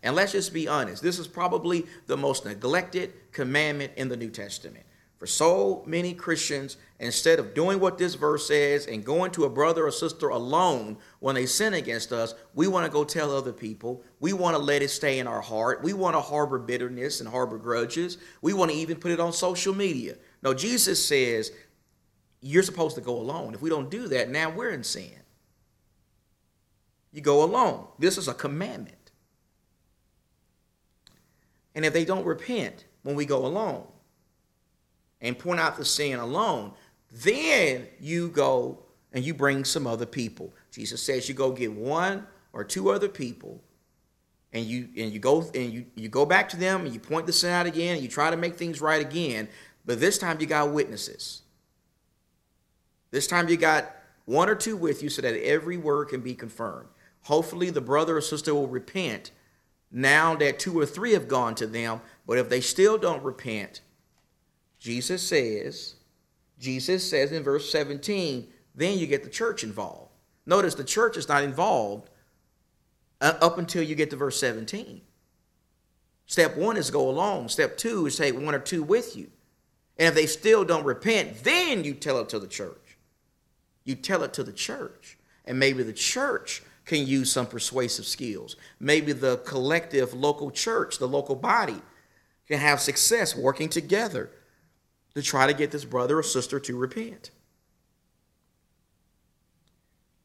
And 0.04 0.14
let's 0.14 0.32
just 0.32 0.52
be 0.52 0.68
honest, 0.68 1.02
this 1.02 1.18
is 1.18 1.26
probably 1.26 1.86
the 2.06 2.16
most 2.16 2.44
neglected 2.44 3.14
commandment 3.32 3.92
in 3.96 4.08
the 4.08 4.16
New 4.16 4.30
Testament. 4.30 4.84
For 5.18 5.26
so 5.26 5.82
many 5.86 6.12
Christians, 6.12 6.76
instead 7.00 7.38
of 7.38 7.54
doing 7.54 7.80
what 7.80 7.96
this 7.96 8.14
verse 8.14 8.46
says 8.46 8.86
and 8.86 9.02
going 9.02 9.30
to 9.30 9.44
a 9.44 9.50
brother 9.50 9.86
or 9.86 9.90
sister 9.90 10.28
alone 10.28 10.98
when 11.20 11.34
they 11.34 11.46
sin 11.46 11.72
against 11.72 12.12
us, 12.12 12.34
we 12.54 12.68
want 12.68 12.84
to 12.84 12.92
go 12.92 13.04
tell 13.04 13.34
other 13.34 13.52
people. 13.52 14.02
We 14.20 14.34
want 14.34 14.54
to 14.54 14.62
let 14.62 14.82
it 14.82 14.90
stay 14.90 15.20
in 15.20 15.26
our 15.26 15.40
heart. 15.40 15.82
We 15.82 15.94
want 15.94 16.16
to 16.16 16.20
harbor 16.20 16.58
bitterness 16.58 17.20
and 17.20 17.28
harbor 17.28 17.56
grudges. 17.56 18.18
We 18.42 18.52
want 18.52 18.72
to 18.72 18.76
even 18.76 18.98
put 18.98 19.12
it 19.12 19.20
on 19.20 19.32
social 19.32 19.74
media. 19.74 20.16
No, 20.42 20.52
Jesus 20.52 21.02
says 21.02 21.50
you're 22.42 22.62
supposed 22.62 22.96
to 22.96 23.00
go 23.00 23.16
alone. 23.16 23.54
If 23.54 23.62
we 23.62 23.70
don't 23.70 23.90
do 23.90 24.06
that, 24.08 24.28
now 24.28 24.50
we're 24.50 24.70
in 24.70 24.84
sin. 24.84 25.14
You 27.10 27.22
go 27.22 27.42
alone. 27.42 27.86
This 27.98 28.18
is 28.18 28.28
a 28.28 28.34
commandment. 28.34 29.03
And 31.74 31.84
if 31.84 31.92
they 31.92 32.04
don't 32.04 32.24
repent 32.24 32.84
when 33.02 33.16
we 33.16 33.26
go 33.26 33.46
alone, 33.46 33.86
and 35.24 35.38
point 35.38 35.58
out 35.58 35.76
the 35.76 35.84
sin 35.84 36.18
alone, 36.18 36.72
then 37.10 37.88
you 37.98 38.28
go 38.28 38.78
and 39.12 39.24
you 39.24 39.32
bring 39.32 39.64
some 39.64 39.86
other 39.86 40.06
people. 40.06 40.52
Jesus 40.70 41.02
says 41.02 41.28
you 41.28 41.34
go 41.34 41.50
get 41.50 41.72
one 41.72 42.26
or 42.52 42.62
two 42.62 42.90
other 42.90 43.08
people 43.08 43.62
and 44.52 44.66
you 44.66 44.88
and 44.96 45.12
you 45.12 45.18
go 45.18 45.42
and 45.54 45.72
you, 45.72 45.86
you 45.96 46.08
go 46.08 46.26
back 46.26 46.48
to 46.50 46.56
them 46.56 46.84
and 46.84 46.92
you 46.92 47.00
point 47.00 47.26
the 47.26 47.32
sin 47.32 47.50
out 47.50 47.66
again 47.66 47.94
and 47.94 48.02
you 48.02 48.08
try 48.08 48.30
to 48.30 48.36
make 48.36 48.56
things 48.56 48.80
right 48.80 49.00
again, 49.00 49.48
but 49.86 49.98
this 49.98 50.18
time 50.18 50.40
you 50.40 50.46
got 50.46 50.72
witnesses. 50.72 51.42
This 53.10 53.26
time 53.26 53.48
you 53.48 53.56
got 53.56 53.90
one 54.26 54.48
or 54.48 54.54
two 54.54 54.76
with 54.76 55.02
you 55.02 55.08
so 55.08 55.22
that 55.22 55.42
every 55.42 55.76
word 55.76 56.08
can 56.08 56.20
be 56.20 56.34
confirmed. 56.34 56.88
Hopefully 57.22 57.70
the 57.70 57.80
brother 57.80 58.18
or 58.18 58.20
sister 58.20 58.54
will 58.54 58.66
repent 58.66 59.30
now 59.94 60.34
that 60.34 60.58
two 60.58 60.76
or 60.76 60.84
three 60.84 61.12
have 61.12 61.28
gone 61.28 61.54
to 61.54 61.68
them, 61.68 62.00
but 62.26 62.36
if 62.36 62.48
they 62.48 62.60
still 62.60 62.98
don't 62.98 63.22
repent, 63.22 63.80
Jesus 64.80 65.22
says, 65.22 65.94
Jesus 66.58 67.08
says 67.08 67.30
in 67.30 67.44
verse 67.44 67.70
17, 67.70 68.48
then 68.74 68.98
you 68.98 69.06
get 69.06 69.22
the 69.22 69.30
church 69.30 69.62
involved. 69.62 70.10
Notice 70.46 70.74
the 70.74 70.82
church 70.82 71.16
is 71.16 71.28
not 71.28 71.44
involved 71.44 72.10
up 73.20 73.56
until 73.56 73.84
you 73.84 73.94
get 73.94 74.10
to 74.10 74.16
verse 74.16 74.38
17. 74.40 75.00
Step 76.26 76.56
one 76.56 76.76
is 76.76 76.90
go 76.90 77.08
along. 77.08 77.48
Step 77.48 77.76
two 77.76 78.06
is 78.06 78.16
take 78.16 78.34
one 78.34 78.54
or 78.54 78.58
two 78.58 78.82
with 78.82 79.16
you. 79.16 79.30
And 79.96 80.08
if 80.08 80.14
they 80.14 80.26
still 80.26 80.64
don't 80.64 80.84
repent, 80.84 81.44
then 81.44 81.84
you 81.84 81.94
tell 81.94 82.18
it 82.18 82.28
to 82.30 82.40
the 82.40 82.48
church. 82.48 82.98
You 83.84 83.94
tell 83.94 84.24
it 84.24 84.32
to 84.34 84.42
the 84.42 84.52
church. 84.52 85.18
And 85.44 85.58
maybe 85.58 85.84
the 85.84 85.92
church 85.92 86.62
can 86.84 87.06
use 87.06 87.32
some 87.32 87.46
persuasive 87.46 88.06
skills. 88.06 88.56
Maybe 88.78 89.12
the 89.12 89.38
collective 89.38 90.12
local 90.14 90.50
church, 90.50 90.98
the 90.98 91.08
local 91.08 91.34
body, 91.36 91.80
can 92.46 92.58
have 92.58 92.80
success 92.80 93.34
working 93.34 93.68
together 93.68 94.30
to 95.14 95.22
try 95.22 95.46
to 95.46 95.54
get 95.54 95.70
this 95.70 95.84
brother 95.84 96.18
or 96.18 96.22
sister 96.22 96.60
to 96.60 96.76
repent. 96.76 97.30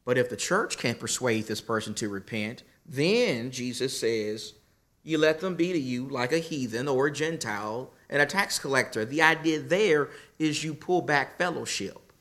But 0.04 0.18
if 0.18 0.28
the 0.28 0.36
church 0.36 0.76
can't 0.76 0.98
persuade 0.98 1.46
this 1.46 1.60
person 1.60 1.94
to 1.94 2.08
repent, 2.08 2.62
then 2.84 3.50
Jesus 3.50 3.98
says, 3.98 4.54
you 5.02 5.18
let 5.18 5.40
them 5.40 5.54
be 5.54 5.72
to 5.72 5.78
you 5.78 6.08
like 6.08 6.32
a 6.32 6.38
heathen 6.38 6.88
or 6.88 7.06
a 7.06 7.12
Gentile 7.12 7.92
and 8.08 8.20
a 8.20 8.26
tax 8.26 8.58
collector. 8.58 9.04
The 9.04 9.22
idea 9.22 9.60
there 9.60 10.10
is 10.38 10.64
you 10.64 10.74
pull 10.74 11.00
back 11.00 11.38
fellowship. 11.38 12.12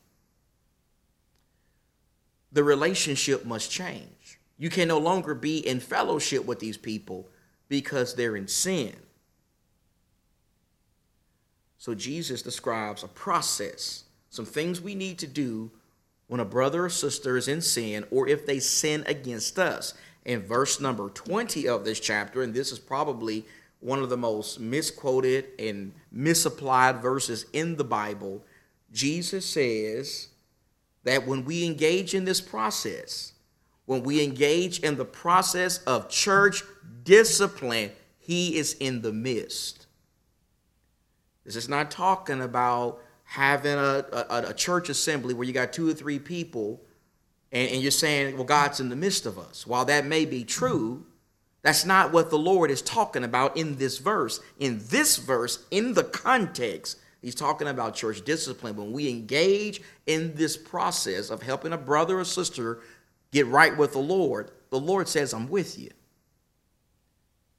The 2.51 2.63
relationship 2.63 3.45
must 3.45 3.69
change. 3.69 4.07
You 4.59 4.69
can 4.69 4.87
no 4.87 4.99
longer 4.99 5.33
be 5.33 5.57
in 5.57 5.79
fellowship 5.79 6.45
with 6.45 6.59
these 6.59 6.77
people 6.77 7.27
because 7.69 8.13
they're 8.13 8.35
in 8.35 8.47
sin. 8.47 8.95
So 11.77 11.95
Jesus 11.95 12.41
describes 12.41 13.03
a 13.03 13.07
process 13.07 14.03
some 14.29 14.45
things 14.45 14.79
we 14.79 14.95
need 14.95 15.17
to 15.19 15.27
do 15.27 15.71
when 16.27 16.39
a 16.39 16.45
brother 16.45 16.85
or 16.85 16.89
sister 16.89 17.35
is 17.37 17.47
in 17.47 17.61
sin 17.61 18.05
or 18.11 18.27
if 18.27 18.45
they 18.45 18.59
sin 18.59 19.03
against 19.07 19.57
us. 19.57 19.93
In 20.25 20.41
verse 20.41 20.79
number 20.79 21.09
20 21.09 21.67
of 21.67 21.83
this 21.83 21.99
chapter, 21.99 22.43
and 22.43 22.53
this 22.53 22.71
is 22.71 22.77
probably 22.77 23.45
one 23.79 23.99
of 23.99 24.09
the 24.09 24.17
most 24.17 24.59
misquoted 24.59 25.45
and 25.57 25.93
misapplied 26.11 27.01
verses 27.01 27.45
in 27.53 27.77
the 27.77 27.83
Bible, 27.83 28.43
Jesus 28.91 29.45
says 29.45 30.27
that 31.03 31.25
when 31.25 31.45
we 31.45 31.65
engage 31.65 32.13
in 32.13 32.25
this 32.25 32.41
process, 32.41 33.33
when 33.89 34.03
we 34.03 34.23
engage 34.23 34.81
in 34.81 34.97
the 34.97 35.03
process 35.03 35.79
of 35.85 36.09
church 36.09 36.61
discipline, 37.05 37.89
he 38.19 38.55
is 38.55 38.73
in 38.73 39.01
the 39.01 39.11
midst. 39.11 39.87
This 41.43 41.55
is 41.55 41.67
not 41.67 41.89
talking 41.89 42.39
about 42.39 43.01
having 43.23 43.73
a, 43.73 44.05
a, 44.13 44.49
a, 44.49 44.53
church 44.53 44.89
assembly 44.89 45.33
where 45.33 45.47
you 45.47 45.53
got 45.53 45.73
two 45.73 45.89
or 45.89 45.95
three 45.95 46.19
people 46.19 46.79
and, 47.51 47.71
and 47.71 47.81
you're 47.81 47.89
saying, 47.89 48.35
well, 48.35 48.43
God's 48.43 48.79
in 48.79 48.89
the 48.89 48.95
midst 48.95 49.25
of 49.25 49.39
us. 49.39 49.65
While 49.65 49.85
that 49.85 50.05
may 50.05 50.23
be 50.23 50.43
true, 50.43 51.03
that's 51.63 51.83
not 51.83 52.13
what 52.13 52.29
the 52.29 52.37
Lord 52.37 52.69
is 52.69 52.83
talking 52.83 53.23
about 53.23 53.57
in 53.57 53.77
this 53.77 53.97
verse. 53.97 54.39
In 54.59 54.83
this 54.89 55.17
verse, 55.17 55.65
in 55.71 55.95
the 55.95 56.03
context, 56.03 56.99
he's 57.23 57.33
talking 57.33 57.67
about 57.67 57.95
church 57.95 58.23
discipline. 58.23 58.75
When 58.75 58.91
we 58.91 59.09
engage 59.09 59.81
in 60.05 60.35
this 60.35 60.57
process 60.57 61.31
of 61.31 61.41
helping 61.41 61.73
a 61.73 61.77
brother 61.77 62.19
or 62.19 62.23
sister 62.23 62.81
get 63.31 63.47
right 63.47 63.75
with 63.77 63.93
the 63.93 63.99
Lord, 63.99 64.51
the 64.69 64.79
Lord 64.79 65.07
says, 65.07 65.33
I'm 65.33 65.49
with 65.49 65.77
you. 65.79 65.91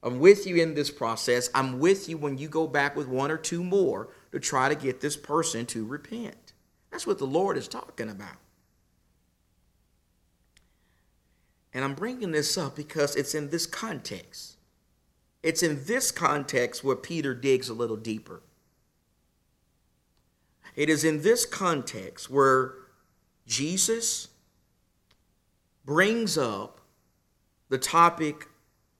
I'm 0.02 0.18
with 0.18 0.46
you 0.46 0.56
in 0.56 0.74
this 0.74 0.90
process. 0.90 1.50
I'm 1.54 1.78
with 1.78 2.08
you 2.08 2.16
when 2.16 2.38
you 2.38 2.48
go 2.48 2.66
back 2.66 2.96
with 2.96 3.06
one 3.06 3.30
or 3.30 3.36
two 3.36 3.62
more 3.62 4.08
to 4.32 4.40
try 4.40 4.68
to 4.68 4.74
get 4.74 5.00
this 5.00 5.16
person 5.16 5.66
to 5.66 5.84
repent. 5.84 6.54
That's 6.90 7.06
what 7.06 7.18
the 7.18 7.26
Lord 7.26 7.56
is 7.56 7.68
talking 7.68 8.08
about. 8.08 8.36
And 11.72 11.84
I'm 11.84 11.94
bringing 11.94 12.32
this 12.32 12.56
up 12.58 12.74
because 12.74 13.14
it's 13.14 13.34
in 13.34 13.50
this 13.50 13.66
context. 13.66 14.56
It's 15.42 15.62
in 15.62 15.84
this 15.84 16.10
context 16.10 16.82
where 16.82 16.96
Peter 16.96 17.34
digs 17.34 17.68
a 17.68 17.74
little 17.74 17.96
deeper. 17.96 18.42
It 20.74 20.88
is 20.88 21.04
in 21.04 21.22
this 21.22 21.46
context 21.46 22.30
where 22.30 22.74
Jesus 23.46 24.28
brings 25.84 26.36
up 26.36 26.80
the 27.68 27.78
topic 27.78 28.48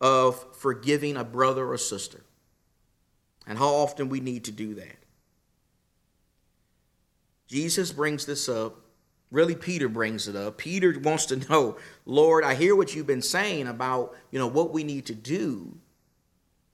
of 0.00 0.56
forgiving 0.56 1.16
a 1.16 1.24
brother 1.24 1.70
or 1.70 1.76
sister 1.76 2.22
and 3.46 3.58
how 3.58 3.68
often 3.68 4.08
we 4.08 4.20
need 4.20 4.44
to 4.44 4.52
do 4.52 4.74
that. 4.74 4.96
Jesus 7.46 7.90
brings 7.90 8.26
this 8.26 8.48
up. 8.48 8.76
Really, 9.32 9.56
Peter 9.56 9.88
brings 9.88 10.28
it 10.28 10.36
up. 10.36 10.56
Peter 10.56 10.96
wants 10.98 11.26
to 11.26 11.36
know, 11.50 11.76
Lord, 12.06 12.44
I 12.44 12.54
hear 12.54 12.76
what 12.76 12.94
you've 12.94 13.06
been 13.06 13.22
saying 13.22 13.66
about, 13.66 14.16
you 14.30 14.38
know, 14.38 14.46
what 14.46 14.72
we 14.72 14.84
need 14.84 15.06
to 15.06 15.14
do 15.14 15.76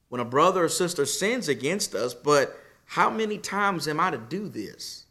when 0.08 0.20
a 0.20 0.24
brother 0.24 0.64
or 0.64 0.68
sister 0.68 1.04
sins 1.06 1.48
against 1.48 1.94
us, 1.94 2.14
but 2.14 2.56
how 2.84 3.10
many 3.10 3.38
times 3.38 3.88
am 3.88 3.98
I 3.98 4.10
to 4.10 4.18
do 4.18 4.48
this? 4.48 5.05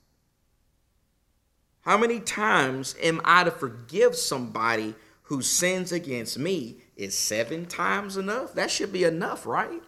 How 1.85 1.97
many 1.97 2.19
times 2.19 2.95
am 3.01 3.21
I 3.23 3.43
to 3.43 3.51
forgive 3.51 4.15
somebody 4.15 4.95
who 5.23 5.43
sins 5.43 5.91
against 5.91 6.37
me? 6.39 6.77
Is 6.95 7.17
seven 7.17 7.65
times 7.67 8.17
enough? 8.17 8.53
That 8.55 8.71
should 8.71 8.91
be 8.91 9.03
enough, 9.03 9.45
right? 9.45 9.83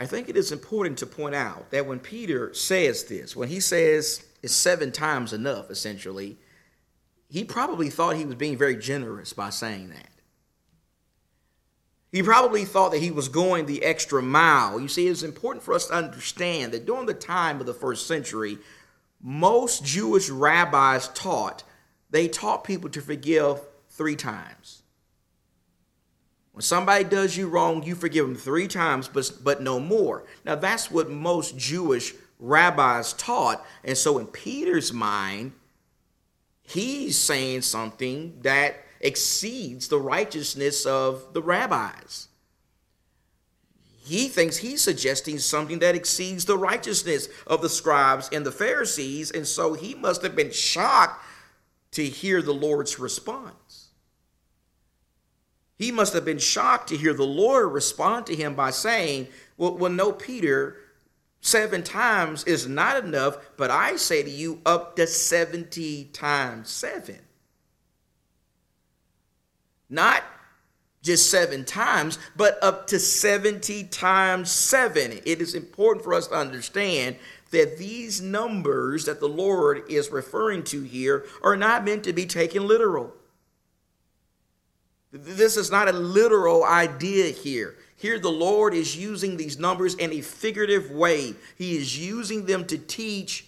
I 0.00 0.06
think 0.06 0.28
it 0.28 0.36
is 0.36 0.50
important 0.52 0.98
to 0.98 1.06
point 1.06 1.34
out 1.34 1.70
that 1.72 1.86
when 1.86 1.98
Peter 1.98 2.54
says 2.54 3.04
this, 3.04 3.36
when 3.36 3.48
he 3.48 3.60
says 3.60 4.24
it's 4.42 4.54
seven 4.54 4.92
times 4.92 5.32
enough, 5.32 5.70
essentially, 5.70 6.38
he 7.28 7.44
probably 7.44 7.90
thought 7.90 8.16
he 8.16 8.24
was 8.24 8.36
being 8.36 8.56
very 8.56 8.76
generous 8.76 9.32
by 9.32 9.50
saying 9.50 9.90
that. 9.90 10.08
He 12.10 12.22
probably 12.22 12.64
thought 12.64 12.92
that 12.92 13.02
he 13.02 13.10
was 13.10 13.28
going 13.28 13.66
the 13.66 13.84
extra 13.84 14.22
mile. 14.22 14.80
You 14.80 14.88
see, 14.88 15.06
it's 15.08 15.22
important 15.22 15.62
for 15.62 15.74
us 15.74 15.88
to 15.88 15.94
understand 15.94 16.72
that 16.72 16.86
during 16.86 17.06
the 17.06 17.14
time 17.14 17.60
of 17.60 17.66
the 17.66 17.74
first 17.74 18.06
century, 18.06 18.58
most 19.20 19.84
Jewish 19.84 20.30
rabbis 20.30 21.08
taught, 21.08 21.64
they 22.10 22.28
taught 22.28 22.64
people 22.64 22.88
to 22.90 23.02
forgive 23.02 23.60
three 23.90 24.16
times. 24.16 24.82
When 26.52 26.62
somebody 26.62 27.04
does 27.04 27.36
you 27.36 27.46
wrong, 27.46 27.82
you 27.82 27.94
forgive 27.94 28.26
them 28.26 28.36
three 28.36 28.68
times, 28.68 29.06
but, 29.06 29.30
but 29.44 29.62
no 29.62 29.78
more. 29.78 30.24
Now, 30.44 30.54
that's 30.54 30.90
what 30.90 31.10
most 31.10 31.58
Jewish 31.58 32.14
rabbis 32.38 33.12
taught. 33.12 33.64
And 33.84 33.96
so, 33.96 34.18
in 34.18 34.26
Peter's 34.26 34.92
mind, 34.92 35.52
he's 36.62 37.16
saying 37.16 37.62
something 37.62 38.38
that 38.42 38.76
exceeds 39.00 39.88
the 39.88 40.00
righteousness 40.00 40.86
of 40.86 41.32
the 41.32 41.42
rabbis. 41.42 42.28
He 44.04 44.28
thinks 44.28 44.56
he's 44.56 44.80
suggesting 44.80 45.38
something 45.38 45.80
that 45.80 45.94
exceeds 45.94 46.46
the 46.46 46.56
righteousness 46.56 47.28
of 47.46 47.60
the 47.60 47.68
scribes 47.68 48.30
and 48.32 48.44
the 48.44 48.52
Pharisees. 48.52 49.30
And 49.30 49.46
so, 49.46 49.74
he 49.74 49.94
must 49.94 50.22
have 50.22 50.34
been 50.34 50.50
shocked 50.50 51.22
to 51.92 52.04
hear 52.04 52.40
the 52.40 52.54
Lord's 52.54 52.98
response. 52.98 53.88
He 55.78 55.92
must 55.92 56.12
have 56.12 56.24
been 56.24 56.38
shocked 56.38 56.88
to 56.88 56.96
hear 56.96 57.14
the 57.14 57.24
Lord 57.24 57.72
respond 57.72 58.26
to 58.26 58.34
him 58.34 58.54
by 58.54 58.70
saying, 58.70 59.28
Well, 59.56 59.76
well 59.76 59.92
no, 59.92 60.12
Peter, 60.12 60.76
seven 61.40 61.82
times 61.82 62.44
is 62.44 62.66
not 62.66 63.04
enough, 63.04 63.38
but 63.56 63.70
I 63.70 63.96
say 63.96 64.22
to 64.22 64.30
you, 64.30 64.60
up 64.66 64.96
to 64.96 65.06
70 65.06 66.06
times 66.06 66.68
seven. 66.68 67.18
Not 69.88 70.22
just 71.02 71.30
seven 71.30 71.64
times, 71.64 72.18
but 72.36 72.58
up 72.62 72.86
to 72.88 72.98
70 72.98 73.84
times 73.84 74.50
seven. 74.50 75.20
It 75.24 75.40
is 75.40 75.54
important 75.54 76.04
for 76.04 76.14
us 76.14 76.28
to 76.28 76.34
understand 76.34 77.16
that 77.50 77.78
these 77.78 78.20
numbers 78.20 79.06
that 79.06 79.20
the 79.20 79.28
Lord 79.28 79.82
is 79.88 80.10
referring 80.10 80.64
to 80.64 80.82
here 80.82 81.24
are 81.42 81.56
not 81.56 81.84
meant 81.84 82.04
to 82.04 82.12
be 82.12 82.26
taken 82.26 82.66
literal. 82.66 83.12
This 85.10 85.56
is 85.56 85.70
not 85.70 85.88
a 85.88 85.92
literal 85.92 86.64
idea 86.64 87.26
here. 87.26 87.76
Here, 87.96 88.18
the 88.18 88.30
Lord 88.30 88.74
is 88.74 88.96
using 88.96 89.36
these 89.36 89.58
numbers 89.58 89.94
in 89.94 90.12
a 90.12 90.20
figurative 90.20 90.90
way. 90.90 91.34
He 91.56 91.76
is 91.76 91.98
using 91.98 92.46
them 92.46 92.64
to 92.66 92.78
teach 92.78 93.47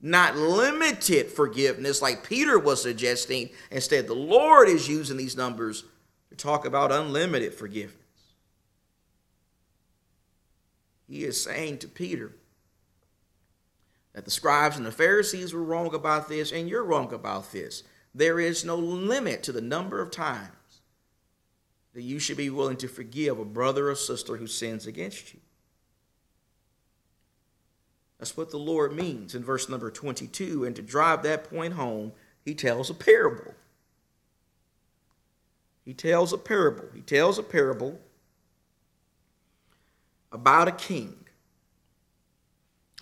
not 0.00 0.36
limited 0.36 1.26
forgiveness 1.28 2.00
like 2.00 2.28
Peter 2.28 2.58
was 2.58 2.82
suggesting. 2.82 3.50
Instead, 3.70 4.06
the 4.06 4.14
Lord 4.14 4.68
is 4.68 4.88
using 4.88 5.16
these 5.16 5.36
numbers 5.36 5.84
to 6.30 6.36
talk 6.36 6.64
about 6.64 6.92
unlimited 6.92 7.54
forgiveness. 7.54 7.96
He 11.08 11.24
is 11.24 11.42
saying 11.42 11.78
to 11.78 11.88
Peter 11.88 12.32
that 14.12 14.24
the 14.24 14.30
scribes 14.30 14.76
and 14.76 14.86
the 14.86 14.92
Pharisees 14.92 15.54
were 15.54 15.62
wrong 15.62 15.94
about 15.94 16.28
this, 16.28 16.52
and 16.52 16.68
you're 16.68 16.84
wrong 16.84 17.12
about 17.12 17.50
this. 17.50 17.82
There 18.14 18.38
is 18.38 18.64
no 18.64 18.76
limit 18.76 19.42
to 19.44 19.52
the 19.52 19.60
number 19.60 20.00
of 20.00 20.10
times 20.10 20.50
that 21.94 22.02
you 22.02 22.18
should 22.18 22.36
be 22.36 22.50
willing 22.50 22.76
to 22.76 22.88
forgive 22.88 23.38
a 23.38 23.44
brother 23.44 23.90
or 23.90 23.94
sister 23.94 24.36
who 24.36 24.46
sins 24.46 24.86
against 24.86 25.34
you. 25.34 25.40
That's 28.18 28.36
what 28.36 28.50
the 28.50 28.58
Lord 28.58 28.94
means 28.94 29.34
in 29.34 29.44
verse 29.44 29.68
number 29.68 29.90
22. 29.90 30.64
And 30.64 30.74
to 30.76 30.82
drive 30.82 31.22
that 31.22 31.48
point 31.48 31.74
home, 31.74 32.12
he 32.44 32.54
tells 32.54 32.90
a 32.90 32.94
parable. 32.94 33.54
He 35.84 35.94
tells 35.94 36.32
a 36.32 36.38
parable. 36.38 36.88
He 36.94 37.00
tells 37.00 37.38
a 37.38 37.42
parable 37.42 38.00
about 40.32 40.68
a 40.68 40.72
king. 40.72 41.14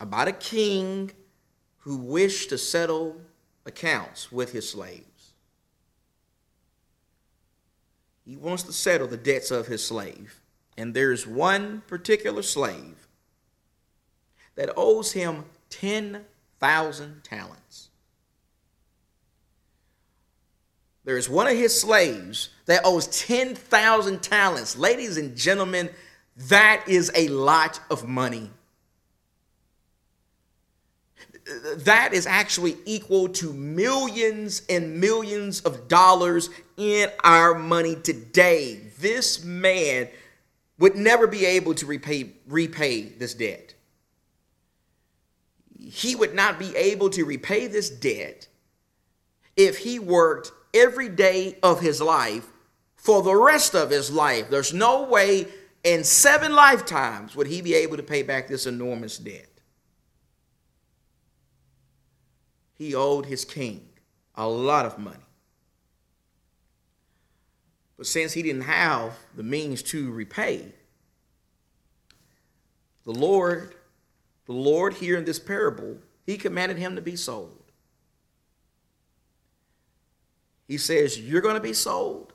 About 0.01 0.29
a 0.29 0.33
king 0.33 1.13
who 1.79 1.97
wished 1.97 2.51
to 2.51 2.59
settle 2.59 3.17
accounts 3.65 4.31
with 4.31 4.53
his 4.53 4.69
slaves. 4.69 5.17
he 8.27 8.37
wants 8.37 8.65
to 8.65 8.73
settle 8.73 9.07
the 9.07 9.17
debts 9.17 9.53
of 9.53 9.69
his 9.69 9.87
slave. 9.87 10.41
And 10.77 10.93
there's 10.93 11.27
one 11.27 11.83
particular 11.87 12.43
slave 12.43 13.06
that 14.57 14.71
owes 14.77 15.13
him 15.13 15.45
10,000 15.71 17.25
talents. 17.25 17.89
There's 21.05 21.29
one 21.29 21.47
of 21.47 21.57
his 21.57 21.79
slaves 21.79 22.49
that 22.67 22.81
owes 22.85 23.07
10,000 23.07 24.23
talents. 24.23 24.77
Ladies 24.77 25.17
and 25.17 25.37
gentlemen, 25.37 25.89
that 26.49 26.85
is 26.89 27.13
a 27.15 27.29
lot 27.29 27.81
of 27.91 28.09
money 28.09 28.51
that 31.77 32.13
is 32.13 32.27
actually 32.27 32.77
equal 32.85 33.29
to 33.29 33.53
millions 33.53 34.63
and 34.69 35.01
millions 35.01 35.61
of 35.61 35.89
dollars 35.89 36.51
in 36.77 37.09
our 37.23 37.55
money 37.55 37.95
today. 37.95 38.81
This 38.99 39.45
man 39.45 40.09
would 40.79 40.97
never 40.97 41.27
be 41.27 41.47
able 41.47 41.75
to 41.75 41.87
repay, 41.87 42.33
repay 42.49 43.03
this 43.03 43.35
debt. 43.35 43.75
He 45.93 46.17
would 46.17 46.35
not 46.35 46.59
be 46.59 46.75
able 46.77 47.11
to 47.11 47.25
repay 47.25 47.69
this 47.69 47.89
debt 47.89 48.49
if 49.57 49.79
he 49.79 49.99
worked 49.99 50.51
every 50.75 51.09
day 51.09 51.59
of 51.63 51.81
his 51.81 52.01
life 52.01 52.47
for 52.97 53.23
the 53.23 53.35
rest 53.35 53.75
of 53.75 53.91
his 53.91 54.11
life. 54.11 54.51
There's 54.51 54.75
no 54.75 55.05
way 55.05 55.47
in 55.85 56.03
seven 56.03 56.53
lifetimes 56.53 57.37
would 57.37 57.47
he 57.47 57.63
be 57.63 57.75
able 57.75 57.97
to 57.97 58.03
pay 58.03 58.23
back 58.23 58.49
this 58.49 58.67
enormous 58.67 59.17
debt. 59.19 59.49
He 62.75 62.95
owed 62.95 63.27
his 63.27 63.45
king 63.45 63.89
a 64.35 64.49
lot 64.49 64.87
of 64.87 64.99
money. 64.99 65.19
But 67.97 68.07
since 68.07 68.33
he 68.33 68.43
didn't 68.43 68.63
have 68.63 69.17
the 69.37 69.45
means 69.45 69.83
to 69.85 70.11
repay, 70.11 70.73
the 73.05 73.13
Lord, 73.13 73.76
the 74.47 74.53
Lord 74.53 74.95
here 74.95 75.17
in 75.17 75.25
this 75.25 75.39
parable, 75.39 75.99
he 76.25 76.37
commanded 76.37 76.79
him 76.79 76.97
to 76.97 77.03
be 77.03 77.17
sold. 77.17 77.63
He 80.67 80.79
says, 80.79 81.19
You're 81.19 81.41
going 81.41 81.55
to 81.55 81.61
be 81.61 81.73
sold. 81.73 82.33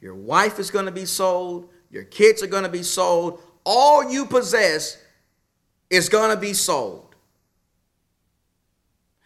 Your 0.00 0.14
wife 0.14 0.58
is 0.58 0.70
going 0.70 0.86
to 0.86 0.92
be 0.92 1.04
sold. 1.04 1.68
Your 1.90 2.04
kids 2.04 2.42
are 2.42 2.48
going 2.48 2.64
to 2.64 2.68
be 2.68 2.82
sold. 2.82 3.42
All 3.64 4.10
you 4.10 4.26
possess 4.26 4.98
is 5.90 6.08
going 6.08 6.34
to 6.34 6.40
be 6.40 6.52
sold. 6.52 7.14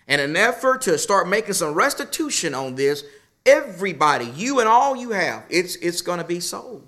And 0.08 0.20
in 0.20 0.30
an 0.30 0.36
effort 0.36 0.82
to 0.82 0.98
start 0.98 1.28
making 1.28 1.54
some 1.54 1.74
restitution 1.74 2.54
on 2.54 2.74
this, 2.74 3.04
everybody, 3.46 4.26
you 4.26 4.60
and 4.60 4.68
all 4.68 4.96
you 4.96 5.10
have, 5.10 5.44
it's, 5.48 5.76
it's 5.76 6.00
going 6.00 6.18
to 6.18 6.24
be 6.24 6.40
sold. 6.40 6.86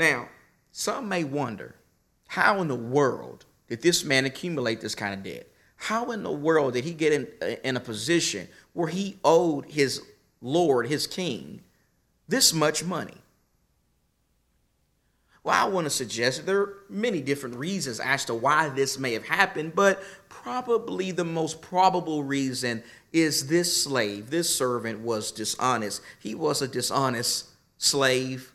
Now, 0.00 0.30
some 0.72 1.10
may 1.10 1.24
wonder 1.24 1.74
how 2.26 2.62
in 2.62 2.68
the 2.68 2.74
world 2.74 3.44
did 3.68 3.82
this 3.82 4.02
man 4.02 4.24
accumulate 4.24 4.80
this 4.80 4.94
kind 4.94 5.12
of 5.12 5.22
debt? 5.22 5.52
How 5.76 6.10
in 6.12 6.22
the 6.22 6.32
world 6.32 6.72
did 6.72 6.84
he 6.84 6.94
get 6.94 7.12
in, 7.12 7.28
uh, 7.42 7.56
in 7.62 7.76
a 7.76 7.80
position 7.80 8.48
where 8.72 8.88
he 8.88 9.18
owed 9.22 9.66
his 9.66 10.00
Lord, 10.40 10.86
his 10.86 11.06
king, 11.06 11.60
this 12.26 12.54
much 12.54 12.82
money? 12.82 13.18
Well, 15.44 15.66
I 15.66 15.68
want 15.68 15.84
to 15.84 15.90
suggest 15.90 16.38
that 16.38 16.46
there 16.46 16.60
are 16.60 16.76
many 16.88 17.20
different 17.20 17.56
reasons 17.56 18.00
as 18.00 18.24
to 18.24 18.34
why 18.34 18.70
this 18.70 18.98
may 18.98 19.12
have 19.12 19.26
happened, 19.26 19.74
but 19.74 20.02
probably 20.30 21.10
the 21.10 21.24
most 21.24 21.60
probable 21.60 22.24
reason 22.24 22.82
is 23.12 23.48
this 23.48 23.84
slave, 23.84 24.30
this 24.30 24.54
servant 24.54 25.00
was 25.00 25.30
dishonest. 25.30 26.00
He 26.18 26.34
was 26.34 26.62
a 26.62 26.68
dishonest 26.68 27.50
slave. 27.76 28.54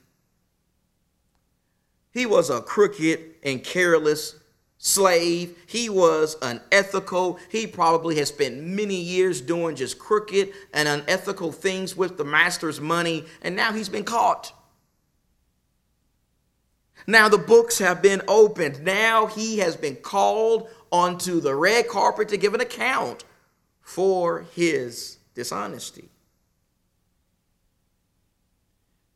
He 2.16 2.26
was 2.26 2.50
a 2.50 2.62
crooked 2.62 3.20
and 3.44 3.62
careless 3.62 4.38
slave. 4.78 5.58
He 5.68 5.90
was 5.90 6.38
unethical. 6.42 7.38
He 7.50 7.68
probably 7.68 8.16
has 8.16 8.30
spent 8.30 8.64
many 8.64 8.96
years 8.96 9.42
doing 9.42 9.76
just 9.76 10.00
crooked 10.00 10.54
and 10.74 10.88
unethical 10.88 11.52
things 11.52 11.98
with 11.98 12.18
the 12.18 12.24
master's 12.24 12.80
money, 12.80 13.26
and 13.42 13.54
now 13.54 13.74
he's 13.74 13.90
been 13.90 14.06
caught. 14.06 14.54
Now 17.06 17.28
the 17.28 17.38
books 17.38 17.80
have 17.80 18.02
been 18.02 18.22
opened. 18.30 18.82
Now 18.82 19.26
he 19.26 19.60
has 19.60 19.76
been 19.76 19.98
called 19.98 20.70
onto 20.92 21.42
the 21.42 21.54
red 21.54 21.90
carpet 21.90 22.30
to 22.30 22.38
give 22.38 22.54
an 22.54 22.62
account 22.62 23.26
for 23.82 24.46
his 24.56 25.18
dishonesty. 25.34 26.08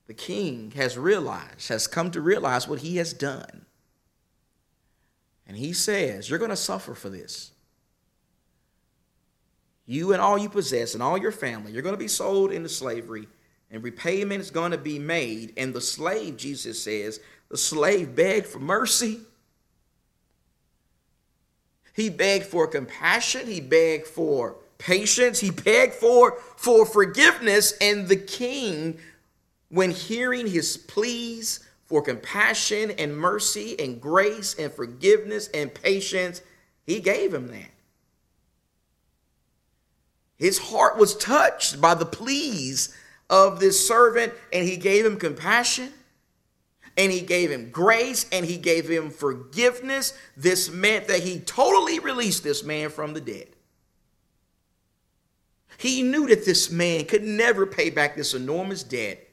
The 0.10 0.16
king 0.16 0.72
has 0.76 0.98
realized, 0.98 1.68
has 1.68 1.86
come 1.86 2.10
to 2.10 2.20
realize 2.20 2.68
what 2.68 2.80
he 2.80 2.98
has 2.98 3.14
done. 3.14 3.68
And 5.46 5.56
he 5.56 5.72
says, 5.72 6.28
You're 6.28 6.40
going 6.40 6.50
to 6.50 6.56
suffer 6.58 6.96
for 6.96 7.10
this. 7.10 7.52
You 9.86 10.12
and 10.14 10.20
all 10.20 10.36
you 10.36 10.50
possess 10.50 10.96
and 10.96 11.04
all 11.04 11.16
your 11.16 11.32
family, 11.32 11.74
you're 11.74 11.84
going 11.84 11.94
to 11.94 12.00
be 12.00 12.08
sold 12.08 12.52
into 12.52 12.70
slavery, 12.70 13.28
and 13.70 13.84
repayment 13.84 14.42
is 14.42 14.50
going 14.50 14.72
to 14.72 14.80
be 14.80 14.98
made. 14.98 15.54
And 15.58 15.76
the 15.76 15.82
slave, 15.82 16.38
Jesus 16.38 16.82
says, 16.82 17.20
the 17.50 17.58
slave 17.58 18.16
begged 18.16 18.48
for 18.48 18.58
mercy. 18.58 19.20
He 21.94 22.10
begged 22.10 22.46
for 22.46 22.66
compassion. 22.66 23.46
He 23.46 23.62
begged 23.62 24.08
for 24.08 24.56
patience. 24.80 25.40
He 25.40 25.52
begged 25.52 25.94
for, 25.94 26.40
for 26.58 26.88
forgiveness. 26.88 27.74
And 27.80 28.08
the 28.08 28.16
king, 28.16 28.98
when 29.70 29.92
hearing 29.92 30.48
his 30.48 30.78
pleas, 30.78 31.62
for 31.86 32.04
compassion 32.04 32.92
and 32.92 33.18
mercy 33.18 33.76
and 33.80 34.00
grace 34.00 34.54
and 34.60 34.72
forgiveness 34.72 35.48
and 35.56 35.74
patience, 35.74 36.42
he 36.86 37.00
gave 37.00 37.34
him 37.34 37.48
that. 37.48 37.72
His 40.38 40.60
heart 40.60 40.98
was 40.98 41.18
touched 41.18 41.82
by 41.82 41.96
the 41.96 42.06
pleas 42.06 42.96
of 43.28 43.60
this 43.60 43.88
servant, 43.88 44.34
and 44.54 44.68
he 44.68 44.78
gave 44.78 45.04
him 45.04 45.18
compassion, 45.18 45.92
and 46.96 47.12
he 47.12 47.22
gave 47.22 47.52
him 47.52 47.72
grace, 47.72 48.28
and 48.32 48.46
he 48.46 48.58
gave 48.58 48.88
him 48.88 49.10
forgiveness. 49.10 50.14
This 50.38 50.72
meant 50.72 51.08
that 51.08 51.24
he 51.24 51.40
totally 51.40 51.98
released 51.98 52.44
this 52.44 52.64
man 52.64 52.90
from 52.90 53.14
the 53.14 53.22
dead. 53.22 53.48
He 55.78 56.04
knew 56.04 56.28
that 56.28 56.46
this 56.46 56.70
man 56.70 57.06
could 57.06 57.24
never 57.24 57.66
pay 57.66 57.90
back 57.90 58.16
this 58.16 58.34
enormous 58.34 58.84
debt, 58.84 59.29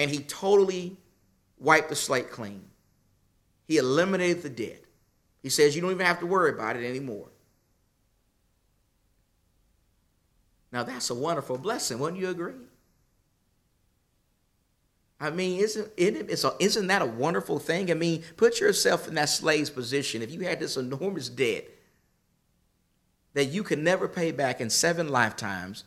and 0.00 0.10
he 0.10 0.20
totally 0.20 0.96
wiped 1.58 1.90
the 1.90 1.94
slate 1.94 2.30
clean. 2.30 2.64
He 3.68 3.76
eliminated 3.76 4.42
the 4.42 4.48
debt. 4.48 4.82
He 5.42 5.50
says 5.50 5.76
you 5.76 5.82
don't 5.82 5.90
even 5.90 6.06
have 6.06 6.20
to 6.20 6.26
worry 6.26 6.52
about 6.52 6.76
it 6.76 6.88
anymore. 6.88 7.28
Now 10.72 10.84
that's 10.84 11.10
a 11.10 11.14
wonderful 11.14 11.58
blessing. 11.58 11.98
Wouldn't 11.98 12.18
you 12.18 12.30
agree? 12.30 12.54
I 15.20 15.28
mean, 15.28 15.60
isn't 15.60 15.92
a, 15.98 16.54
isn't 16.58 16.86
that 16.86 17.02
a 17.02 17.06
wonderful 17.06 17.58
thing? 17.58 17.90
I 17.90 17.94
mean, 17.94 18.22
put 18.38 18.58
yourself 18.58 19.06
in 19.06 19.16
that 19.16 19.28
slave's 19.28 19.68
position. 19.68 20.22
If 20.22 20.32
you 20.32 20.40
had 20.40 20.60
this 20.60 20.78
enormous 20.78 21.28
debt 21.28 21.68
that 23.34 23.46
you 23.46 23.62
could 23.62 23.80
never 23.80 24.08
pay 24.08 24.32
back 24.32 24.62
in 24.62 24.70
seven 24.70 25.10
lifetimes, 25.10 25.84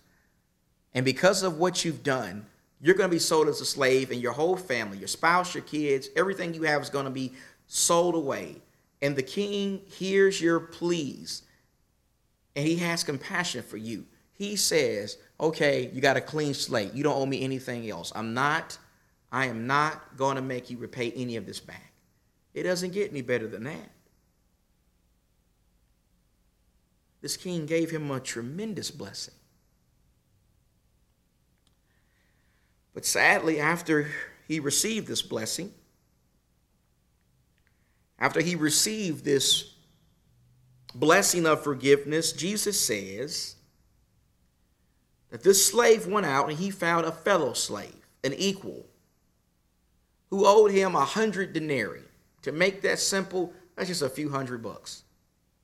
and 0.93 1.03
because 1.03 1.41
of 1.41 1.57
what 1.57 1.83
you've 1.83 2.03
done, 2.03 2.45
you're 2.83 2.95
going 2.95 3.09
to 3.09 3.15
be 3.15 3.19
sold 3.19 3.47
as 3.47 3.61
a 3.61 3.65
slave, 3.65 4.11
and 4.11 4.19
your 4.19 4.33
whole 4.33 4.57
family, 4.57 4.97
your 4.97 5.07
spouse, 5.07 5.55
your 5.55 5.63
kids, 5.63 6.09
everything 6.17 6.53
you 6.53 6.63
have 6.63 6.81
is 6.81 6.89
going 6.89 7.05
to 7.05 7.11
be 7.11 7.31
sold 7.65 8.13
away. 8.13 8.57
And 9.01 9.15
the 9.15 9.23
king 9.23 9.81
hears 9.85 10.41
your 10.41 10.59
pleas, 10.59 11.43
and 12.57 12.67
he 12.67 12.75
has 12.75 13.05
compassion 13.05 13.63
for 13.63 13.77
you. 13.77 14.05
He 14.33 14.57
says, 14.57 15.17
Okay, 15.39 15.91
you 15.93 16.01
got 16.01 16.17
a 16.17 16.21
clean 16.21 16.53
slate. 16.53 16.93
You 16.93 17.03
don't 17.03 17.15
owe 17.15 17.25
me 17.25 17.41
anything 17.41 17.89
else. 17.89 18.11
I'm 18.13 18.33
not, 18.33 18.77
I 19.31 19.45
am 19.45 19.65
not 19.65 20.17
going 20.17 20.35
to 20.35 20.41
make 20.41 20.69
you 20.69 20.77
repay 20.77 21.13
any 21.15 21.37
of 21.37 21.45
this 21.45 21.61
back. 21.61 21.93
It 22.53 22.63
doesn't 22.63 22.91
get 22.91 23.11
any 23.11 23.21
better 23.21 23.47
than 23.47 23.63
that. 23.63 23.91
This 27.21 27.37
king 27.37 27.65
gave 27.65 27.89
him 27.91 28.11
a 28.11 28.19
tremendous 28.19 28.91
blessing. 28.91 29.35
But 32.93 33.05
sadly, 33.05 33.59
after 33.59 34.09
he 34.47 34.59
received 34.59 35.07
this 35.07 35.21
blessing, 35.21 35.73
after 38.19 38.39
he 38.39 38.55
received 38.55 39.25
this 39.25 39.73
blessing 40.93 41.45
of 41.45 41.63
forgiveness, 41.63 42.31
Jesus 42.31 42.79
says 42.79 43.55
that 45.31 45.43
this 45.43 45.65
slave 45.65 46.05
went 46.05 46.25
out 46.25 46.49
and 46.49 46.57
he 46.57 46.69
found 46.69 47.05
a 47.05 47.11
fellow 47.11 47.53
slave, 47.53 48.07
an 48.23 48.33
equal, 48.33 48.85
who 50.29 50.45
owed 50.45 50.71
him 50.71 50.95
a 50.95 51.05
hundred 51.05 51.53
denarii. 51.53 52.03
To 52.43 52.51
make 52.51 52.81
that 52.81 52.99
simple, 52.99 53.53
that's 53.75 53.87
just 53.87 54.01
a 54.01 54.09
few 54.09 54.29
hundred 54.29 54.61
bucks. 54.61 55.03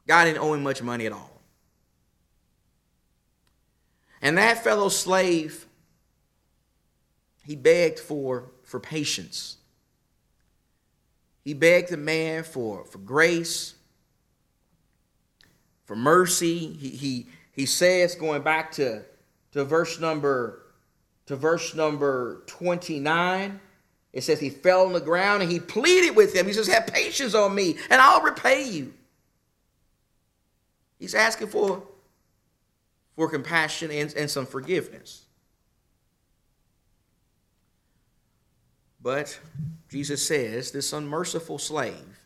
God 0.07 0.25
didn't 0.25 0.39
owe 0.39 0.53
him 0.53 0.63
much 0.63 0.81
money 0.81 1.05
at 1.05 1.11
all. 1.11 1.41
And 4.21 4.37
that 4.37 4.63
fellow 4.63 4.89
slave 4.89 5.65
he 7.45 7.55
begged 7.55 7.99
for, 7.99 8.51
for 8.63 8.79
patience. 8.79 9.57
He 11.43 11.53
begged 11.53 11.89
the 11.89 11.97
man 11.97 12.43
for, 12.43 12.85
for 12.85 12.99
grace, 12.99 13.75
for 15.85 15.95
mercy. 15.95 16.73
He, 16.73 16.89
he, 16.89 17.27
he 17.51 17.65
says, 17.65 18.15
going 18.15 18.41
back 18.41 18.71
to, 18.73 19.03
to 19.53 19.63
verse 19.63 19.99
number 19.99 20.63
to 21.29 21.35
verse 21.35 21.75
number 21.75 22.41
29, 22.47 23.59
it 24.13 24.21
says 24.21 24.39
he 24.39 24.49
fell 24.49 24.87
on 24.87 24.93
the 24.93 24.99
ground 24.99 25.43
and 25.43 25.51
he 25.51 25.59
pleaded 25.59 26.15
with 26.15 26.33
him. 26.33 26.47
He 26.47 26.53
says, 26.53 26.67
Have 26.67 26.87
patience 26.87 27.35
on 27.35 27.53
me, 27.53 27.75
and 27.91 28.01
I'll 28.01 28.23
repay 28.23 28.67
you. 28.67 28.95
He's 30.97 31.13
asking 31.13 31.49
for, 31.49 31.83
for 33.15 33.29
compassion 33.29 33.91
and, 33.91 34.11
and 34.15 34.27
some 34.27 34.47
forgiveness. 34.47 35.25
But 39.01 39.39
Jesus 39.89 40.25
says 40.25 40.71
this 40.71 40.93
unmerciful 40.93 41.57
slave, 41.57 42.19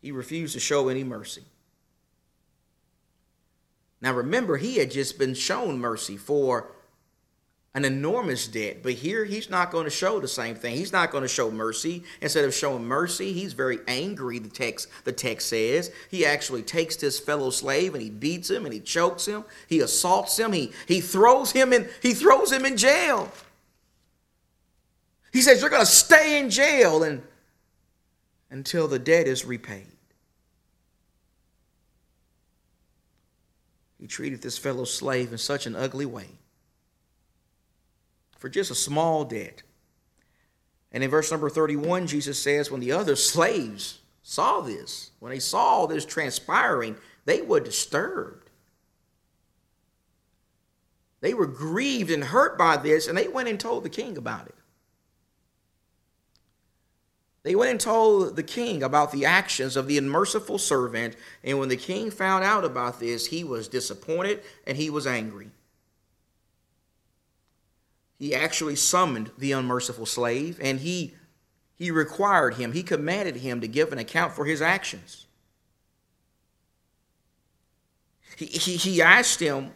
he 0.00 0.10
refused 0.10 0.54
to 0.54 0.60
show 0.60 0.88
any 0.88 1.04
mercy. 1.04 1.44
Now 4.00 4.12
remember, 4.14 4.56
he 4.56 4.78
had 4.78 4.90
just 4.90 5.16
been 5.16 5.34
shown 5.34 5.78
mercy 5.78 6.16
for 6.16 6.72
an 7.74 7.84
enormous 7.86 8.48
debt, 8.48 8.82
but 8.82 8.92
here 8.92 9.24
he's 9.24 9.48
not 9.48 9.70
going 9.70 9.84
to 9.84 9.90
show 9.90 10.20
the 10.20 10.28
same 10.28 10.54
thing. 10.54 10.76
He's 10.76 10.92
not 10.92 11.10
going 11.10 11.22
to 11.22 11.28
show 11.28 11.50
mercy. 11.50 12.02
Instead 12.20 12.44
of 12.44 12.52
showing 12.52 12.84
mercy, 12.84 13.32
he's 13.32 13.54
very 13.54 13.78
angry, 13.88 14.38
the 14.40 14.48
text 14.48 14.88
the 15.04 15.12
text 15.12 15.48
says. 15.48 15.90
He 16.10 16.26
actually 16.26 16.62
takes 16.62 16.96
this 16.96 17.18
fellow 17.18 17.48
slave 17.50 17.94
and 17.94 18.02
he 18.02 18.10
beats 18.10 18.50
him 18.50 18.66
and 18.66 18.74
he 18.74 18.80
chokes 18.80 19.24
him, 19.24 19.44
he 19.68 19.80
assaults 19.80 20.36
him, 20.36 20.52
he 20.52 20.72
he 20.86 21.00
throws 21.00 21.52
him 21.52 21.72
in 21.72 21.88
he 22.02 22.12
throws 22.12 22.52
him 22.52 22.66
in 22.66 22.76
jail. 22.76 23.32
He 25.32 25.40
says, 25.40 25.60
You're 25.60 25.70
going 25.70 25.82
to 25.82 25.86
stay 25.86 26.38
in 26.38 26.50
jail 26.50 27.02
and, 27.02 27.22
until 28.50 28.86
the 28.86 28.98
debt 28.98 29.26
is 29.26 29.44
repaid. 29.44 29.86
He 33.98 34.06
treated 34.06 34.42
this 34.42 34.58
fellow 34.58 34.84
slave 34.84 35.32
in 35.32 35.38
such 35.38 35.66
an 35.66 35.76
ugly 35.76 36.06
way 36.06 36.26
for 38.36 38.48
just 38.48 38.70
a 38.72 38.74
small 38.74 39.24
debt. 39.24 39.62
And 40.90 41.02
in 41.02 41.08
verse 41.08 41.30
number 41.30 41.48
31, 41.48 42.08
Jesus 42.08 42.38
says, 42.38 42.70
When 42.70 42.80
the 42.80 42.92
other 42.92 43.16
slaves 43.16 44.00
saw 44.22 44.60
this, 44.60 45.12
when 45.20 45.30
they 45.30 45.38
saw 45.38 45.86
this 45.86 46.04
transpiring, 46.04 46.96
they 47.24 47.40
were 47.40 47.60
disturbed. 47.60 48.50
They 51.20 51.32
were 51.32 51.46
grieved 51.46 52.10
and 52.10 52.24
hurt 52.24 52.58
by 52.58 52.76
this, 52.76 53.06
and 53.06 53.16
they 53.16 53.28
went 53.28 53.48
and 53.48 53.58
told 53.58 53.84
the 53.84 53.88
king 53.88 54.18
about 54.18 54.48
it. 54.48 54.56
They 57.42 57.56
went 57.56 57.72
and 57.72 57.80
told 57.80 58.36
the 58.36 58.42
king 58.42 58.82
about 58.82 59.10
the 59.10 59.24
actions 59.24 59.76
of 59.76 59.88
the 59.88 59.98
unmerciful 59.98 60.58
servant, 60.58 61.16
and 61.42 61.58
when 61.58 61.68
the 61.68 61.76
king 61.76 62.10
found 62.10 62.44
out 62.44 62.64
about 62.64 63.00
this, 63.00 63.26
he 63.26 63.42
was 63.42 63.66
disappointed 63.66 64.42
and 64.66 64.76
he 64.76 64.90
was 64.90 65.06
angry. 65.06 65.50
He 68.18 68.32
actually 68.34 68.76
summoned 68.76 69.32
the 69.36 69.50
unmerciful 69.50 70.06
slave 70.06 70.60
and 70.62 70.78
he, 70.78 71.14
he 71.74 71.90
required 71.90 72.54
him, 72.54 72.72
he 72.72 72.84
commanded 72.84 73.36
him 73.36 73.60
to 73.60 73.66
give 73.66 73.92
an 73.92 73.98
account 73.98 74.32
for 74.32 74.44
his 74.44 74.62
actions. 74.62 75.26
He, 78.36 78.46
he, 78.46 78.76
he 78.76 79.02
asked 79.02 79.40
him, 79.40 79.72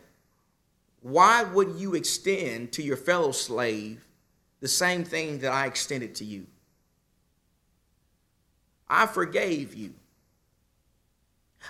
Why 1.02 1.42
would 1.42 1.74
you 1.76 1.96
extend 1.96 2.70
to 2.72 2.82
your 2.82 2.96
fellow 2.96 3.32
slave 3.32 4.06
the 4.60 4.68
same 4.68 5.02
thing 5.02 5.40
that 5.40 5.52
I 5.52 5.66
extended 5.66 6.14
to 6.16 6.24
you? 6.24 6.46
I 8.88 9.06
forgave 9.06 9.74
you. 9.74 9.94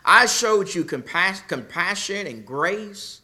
I 0.05 0.27
showed 0.27 0.75
you 0.75 0.85
compas- 0.85 1.43
compassion 1.49 2.27
and 2.27 2.45
grace. 2.45 3.23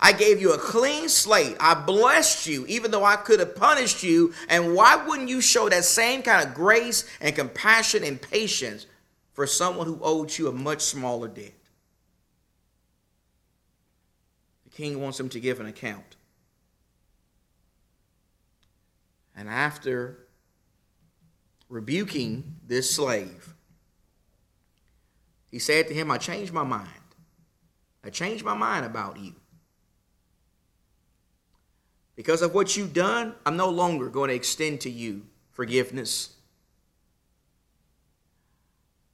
I 0.00 0.12
gave 0.12 0.40
you 0.40 0.52
a 0.52 0.58
clean 0.58 1.08
slate. 1.08 1.56
I 1.60 1.74
blessed 1.74 2.46
you, 2.46 2.66
even 2.66 2.90
though 2.90 3.04
I 3.04 3.16
could 3.16 3.40
have 3.40 3.54
punished 3.54 4.02
you. 4.02 4.32
And 4.48 4.74
why 4.74 4.96
wouldn't 4.96 5.28
you 5.28 5.40
show 5.40 5.68
that 5.68 5.84
same 5.84 6.22
kind 6.22 6.46
of 6.46 6.54
grace 6.54 7.06
and 7.20 7.34
compassion 7.34 8.02
and 8.02 8.20
patience 8.20 8.86
for 9.32 9.46
someone 9.46 9.86
who 9.86 9.98
owed 10.02 10.36
you 10.36 10.48
a 10.48 10.52
much 10.52 10.80
smaller 10.82 11.28
debt? 11.28 11.52
The 14.64 14.70
king 14.70 15.00
wants 15.00 15.20
him 15.20 15.28
to 15.28 15.40
give 15.40 15.60
an 15.60 15.66
account. 15.66 16.16
And 19.36 19.48
after 19.48 20.21
rebuking 21.72 22.56
this 22.66 22.94
slave, 22.94 23.54
he 25.50 25.58
said 25.58 25.88
to 25.88 25.94
him, 25.94 26.10
I 26.10 26.18
changed 26.18 26.52
my 26.52 26.62
mind. 26.62 26.88
I 28.04 28.10
changed 28.10 28.44
my 28.44 28.54
mind 28.54 28.84
about 28.84 29.18
you. 29.18 29.34
Because 32.14 32.42
of 32.42 32.54
what 32.54 32.76
you've 32.76 32.92
done, 32.92 33.34
I'm 33.46 33.56
no 33.56 33.70
longer 33.70 34.10
going 34.10 34.28
to 34.28 34.34
extend 34.34 34.82
to 34.82 34.90
you 34.90 35.22
forgiveness. 35.50 36.36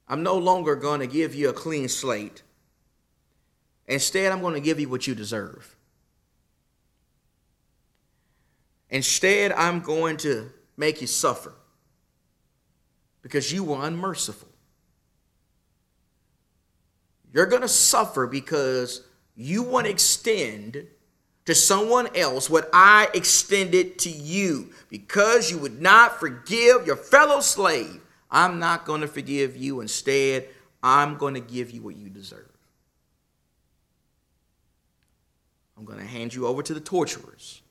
I'm 0.09 0.21
no 0.21 0.37
longer 0.37 0.75
going 0.75 0.99
to 0.99 1.07
give 1.07 1.33
you 1.33 1.47
a 1.47 1.53
clean 1.53 1.87
slate. 1.87 2.43
Instead, 3.87 4.33
I'm 4.33 4.41
going 4.41 4.55
to 4.55 4.59
give 4.59 4.81
you 4.81 4.89
what 4.89 5.07
you 5.07 5.15
deserve. 5.15 5.77
Instead, 8.89 9.53
I'm 9.53 9.79
going 9.79 10.17
to 10.17 10.51
make 10.75 10.99
you 10.99 11.07
suffer 11.07 11.53
because 13.21 13.51
you 13.51 13.63
were 13.63 13.85
unmerciful. 13.85 14.47
You're 17.33 17.45
going 17.45 17.61
to 17.61 17.67
suffer 17.67 18.27
because 18.27 19.03
you 19.35 19.63
want 19.63 19.85
to 19.85 19.91
extend 19.91 20.87
to 21.45 21.55
someone 21.55 22.15
else 22.15 22.49
what 22.49 22.69
I 22.73 23.09
extended 23.13 23.99
to 23.99 24.09
you. 24.09 24.71
Because 24.89 25.51
you 25.51 25.57
would 25.59 25.81
not 25.81 26.19
forgive 26.19 26.85
your 26.85 26.95
fellow 26.95 27.39
slave, 27.39 28.01
I'm 28.31 28.59
not 28.59 28.85
going 28.85 29.01
to 29.01 29.07
forgive 29.07 29.57
you. 29.57 29.81
Instead, 29.81 30.47
I'm 30.81 31.17
going 31.17 31.33
to 31.33 31.39
give 31.39 31.71
you 31.71 31.81
what 31.81 31.95
you 31.95 32.09
deserve. 32.09 32.45
I'm 35.77 35.85
going 35.85 35.99
to 35.99 36.05
hand 36.05 36.33
you 36.33 36.45
over 36.45 36.61
to 36.61 36.73
the 36.73 36.79
torturers. 36.79 37.61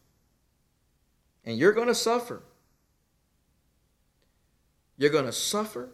And 1.45 1.59
you're 1.59 1.73
going 1.73 1.89
to 1.89 1.95
suffer. 1.95 2.43
You're 4.99 5.11
going 5.11 5.27
to 5.27 5.33
suffer. 5.33 5.89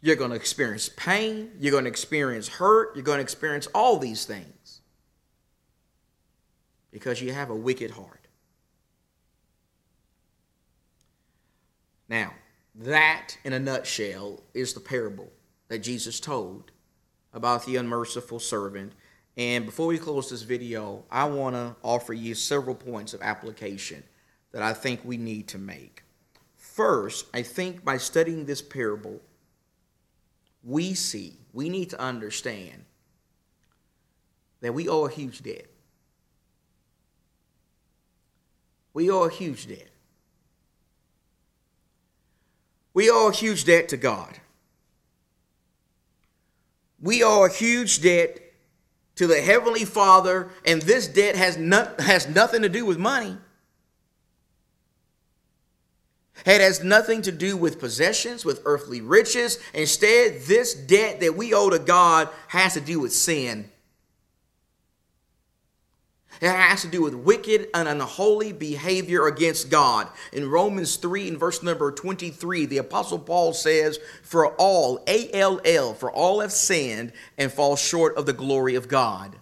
You're 0.00 0.16
going 0.16 0.30
to 0.30 0.36
experience 0.36 0.90
pain. 0.96 1.50
You're 1.58 1.72
going 1.72 1.84
to 1.84 1.90
experience 1.90 2.46
hurt. 2.46 2.94
You're 2.94 3.04
going 3.04 3.18
to 3.18 3.22
experience 3.22 3.66
all 3.74 3.98
these 3.98 4.24
things 4.26 4.82
because 6.92 7.20
you 7.20 7.32
have 7.32 7.50
a 7.50 7.56
wicked 7.56 7.90
heart. 7.90 8.28
Now, 12.08 12.32
that 12.76 13.36
in 13.44 13.52
a 13.52 13.58
nutshell 13.58 14.42
is 14.54 14.72
the 14.72 14.80
parable 14.80 15.30
that 15.68 15.80
Jesus 15.80 16.20
told 16.20 16.70
about 17.32 17.66
the 17.66 17.76
unmerciful 17.76 18.38
servant. 18.38 18.92
And 19.36 19.66
before 19.66 19.86
we 19.86 19.98
close 19.98 20.30
this 20.30 20.42
video, 20.42 21.04
I 21.10 21.24
want 21.24 21.54
to 21.54 21.76
offer 21.82 22.12
you 22.12 22.34
several 22.34 22.74
points 22.74 23.14
of 23.14 23.22
application 23.22 24.02
that 24.52 24.62
I 24.62 24.72
think 24.72 25.00
we 25.04 25.16
need 25.16 25.48
to 25.48 25.58
make. 25.58 26.02
First, 26.78 27.26
I 27.34 27.42
think 27.42 27.84
by 27.84 27.96
studying 27.96 28.44
this 28.44 28.62
parable, 28.62 29.20
we 30.62 30.94
see, 30.94 31.36
we 31.52 31.68
need 31.68 31.90
to 31.90 32.00
understand 32.00 32.84
that 34.60 34.72
we 34.72 34.88
owe 34.88 35.06
a 35.06 35.10
huge 35.10 35.42
debt. 35.42 35.66
We 38.94 39.10
owe 39.10 39.24
a 39.24 39.28
huge 39.28 39.66
debt. 39.66 39.88
We 42.94 43.10
owe 43.10 43.26
a 43.26 43.32
huge 43.32 43.64
debt 43.64 43.88
to 43.88 43.96
God. 43.96 44.38
We 47.02 47.24
owe 47.24 47.44
a 47.44 47.50
huge 47.50 48.02
debt 48.02 48.38
to 49.16 49.26
the 49.26 49.40
Heavenly 49.40 49.84
Father, 49.84 50.50
and 50.64 50.80
this 50.82 51.08
debt 51.08 51.34
has, 51.34 51.56
not, 51.56 52.00
has 52.00 52.28
nothing 52.28 52.62
to 52.62 52.68
do 52.68 52.86
with 52.86 52.98
money. 52.98 53.36
It 56.46 56.60
has 56.60 56.82
nothing 56.82 57.22
to 57.22 57.32
do 57.32 57.56
with 57.56 57.80
possessions, 57.80 58.44
with 58.44 58.62
earthly 58.64 59.00
riches. 59.00 59.58
Instead, 59.74 60.42
this 60.42 60.74
debt 60.74 61.20
that 61.20 61.36
we 61.36 61.52
owe 61.52 61.70
to 61.70 61.78
God 61.78 62.28
has 62.48 62.74
to 62.74 62.80
do 62.80 63.00
with 63.00 63.12
sin. 63.12 63.70
It 66.40 66.48
has 66.48 66.82
to 66.82 66.88
do 66.88 67.02
with 67.02 67.14
wicked 67.14 67.68
and 67.74 67.88
unholy 67.88 68.52
behavior 68.52 69.26
against 69.26 69.70
God. 69.70 70.08
In 70.32 70.48
Romans 70.48 70.96
3, 70.96 71.28
in 71.28 71.36
verse 71.36 71.62
number 71.62 71.90
23, 71.90 72.66
the 72.66 72.78
Apostle 72.78 73.18
Paul 73.18 73.52
says, 73.52 73.98
For 74.22 74.54
all, 74.54 75.02
A 75.08 75.30
L 75.32 75.60
L, 75.64 75.94
for 75.94 76.12
all 76.12 76.40
have 76.40 76.52
sinned 76.52 77.12
and 77.36 77.52
fall 77.52 77.74
short 77.74 78.16
of 78.16 78.26
the 78.26 78.32
glory 78.32 78.76
of 78.76 78.86
God. 78.86 79.36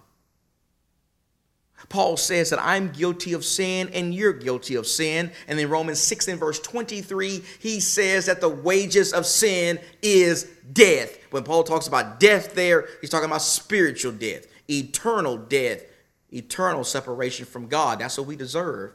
Paul 1.89 2.17
says 2.17 2.49
that 2.49 2.59
I'm 2.61 2.91
guilty 2.91 3.33
of 3.33 3.45
sin 3.45 3.89
and 3.93 4.13
you're 4.13 4.33
guilty 4.33 4.75
of 4.75 4.85
sin. 4.85 5.31
And 5.47 5.59
in 5.59 5.69
Romans 5.69 5.99
6 5.99 6.27
and 6.27 6.39
verse 6.39 6.59
23, 6.59 7.43
he 7.59 7.79
says 7.79 8.25
that 8.25 8.41
the 8.41 8.49
wages 8.49 9.13
of 9.13 9.25
sin 9.25 9.79
is 10.01 10.43
death. 10.73 11.17
When 11.31 11.43
Paul 11.43 11.63
talks 11.63 11.87
about 11.87 12.19
death 12.19 12.53
there, 12.55 12.87
he's 12.99 13.09
talking 13.09 13.29
about 13.29 13.41
spiritual 13.41 14.11
death, 14.11 14.47
eternal 14.69 15.37
death, 15.37 15.83
eternal 16.31 16.83
separation 16.83 17.45
from 17.45 17.67
God. 17.67 17.99
That's 17.99 18.17
what 18.17 18.27
we 18.27 18.35
deserve 18.35 18.91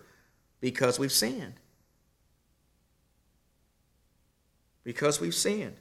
because 0.61 0.99
we've 0.99 1.13
sinned. 1.13 1.55
Because 4.85 5.21
we've 5.21 5.35
sinned. 5.35 5.77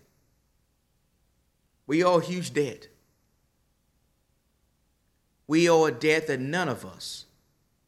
We 1.87 2.05
owe 2.05 2.19
huge 2.19 2.53
debt. 2.53 2.87
We 5.51 5.69
owe 5.69 5.83
a 5.83 5.91
debt 5.91 6.27
that 6.27 6.39
none 6.39 6.69
of 6.69 6.85
us 6.85 7.25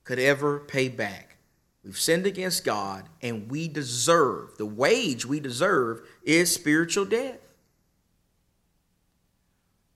could 0.03 0.19
ever 0.19 0.59
pay 0.59 0.89
back. 0.89 1.37
We've 1.81 1.97
sinned 1.97 2.25
against 2.25 2.65
God 2.65 3.05
and 3.21 3.49
we 3.49 3.69
deserve, 3.69 4.57
the 4.57 4.65
wage 4.65 5.25
we 5.25 5.39
deserve 5.39 6.01
is 6.23 6.53
spiritual 6.53 7.05
death. 7.05 7.39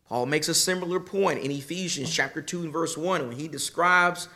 Paul 0.08 0.28
makes 0.28 0.48
a 0.48 0.54
similar 0.54 1.02
point 1.02 1.44
in 1.44 1.52
Ephesians 1.52 2.10
chapter 2.10 2.42
2 2.42 2.64
and 2.64 2.72
verse 2.72 2.96
1 2.96 3.28
when 3.28 3.38
he 3.38 3.50
describes 3.50 4.30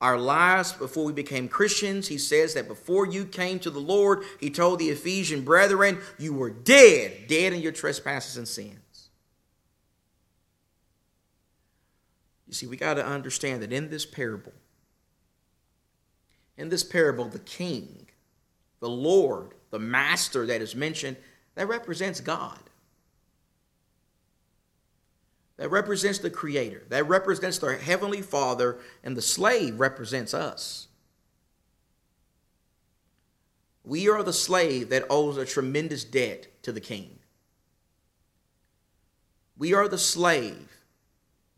our 0.00 0.16
lives 0.16 0.70
before 0.70 1.02
we 1.02 1.12
became 1.12 1.48
Christians. 1.48 2.06
He 2.06 2.18
says 2.18 2.54
that 2.54 2.68
before 2.68 3.04
you 3.04 3.24
came 3.24 3.58
to 3.58 3.70
the 3.70 3.80
Lord, 3.80 4.22
he 4.38 4.48
told 4.48 4.78
the 4.78 4.90
Ephesian 4.90 5.42
brethren, 5.42 5.98
you 6.20 6.34
were 6.34 6.50
dead, 6.50 7.26
dead 7.26 7.52
in 7.52 7.62
your 7.62 7.72
trespasses 7.72 8.36
and 8.36 8.46
sins. 8.46 8.78
You 12.50 12.54
see, 12.54 12.66
we 12.66 12.76
got 12.76 12.94
to 12.94 13.06
understand 13.06 13.62
that 13.62 13.72
in 13.72 13.90
this 13.90 14.04
parable, 14.04 14.50
in 16.56 16.68
this 16.68 16.82
parable, 16.82 17.26
the 17.26 17.38
king, 17.38 18.08
the 18.80 18.88
Lord, 18.88 19.52
the 19.70 19.78
master 19.78 20.44
that 20.46 20.60
is 20.60 20.74
mentioned, 20.74 21.16
that 21.54 21.68
represents 21.68 22.20
God. 22.20 22.58
That 25.58 25.70
represents 25.70 26.18
the 26.18 26.28
Creator. 26.28 26.86
That 26.88 27.06
represents 27.06 27.58
the 27.58 27.76
Heavenly 27.76 28.20
Father, 28.20 28.78
and 29.04 29.16
the 29.16 29.22
slave 29.22 29.78
represents 29.78 30.34
us. 30.34 30.88
We 33.84 34.08
are 34.08 34.24
the 34.24 34.32
slave 34.32 34.88
that 34.88 35.06
owes 35.08 35.36
a 35.36 35.44
tremendous 35.44 36.02
debt 36.02 36.48
to 36.64 36.72
the 36.72 36.80
king. 36.80 37.20
We 39.56 39.72
are 39.72 39.86
the 39.86 39.98
slave 39.98 40.79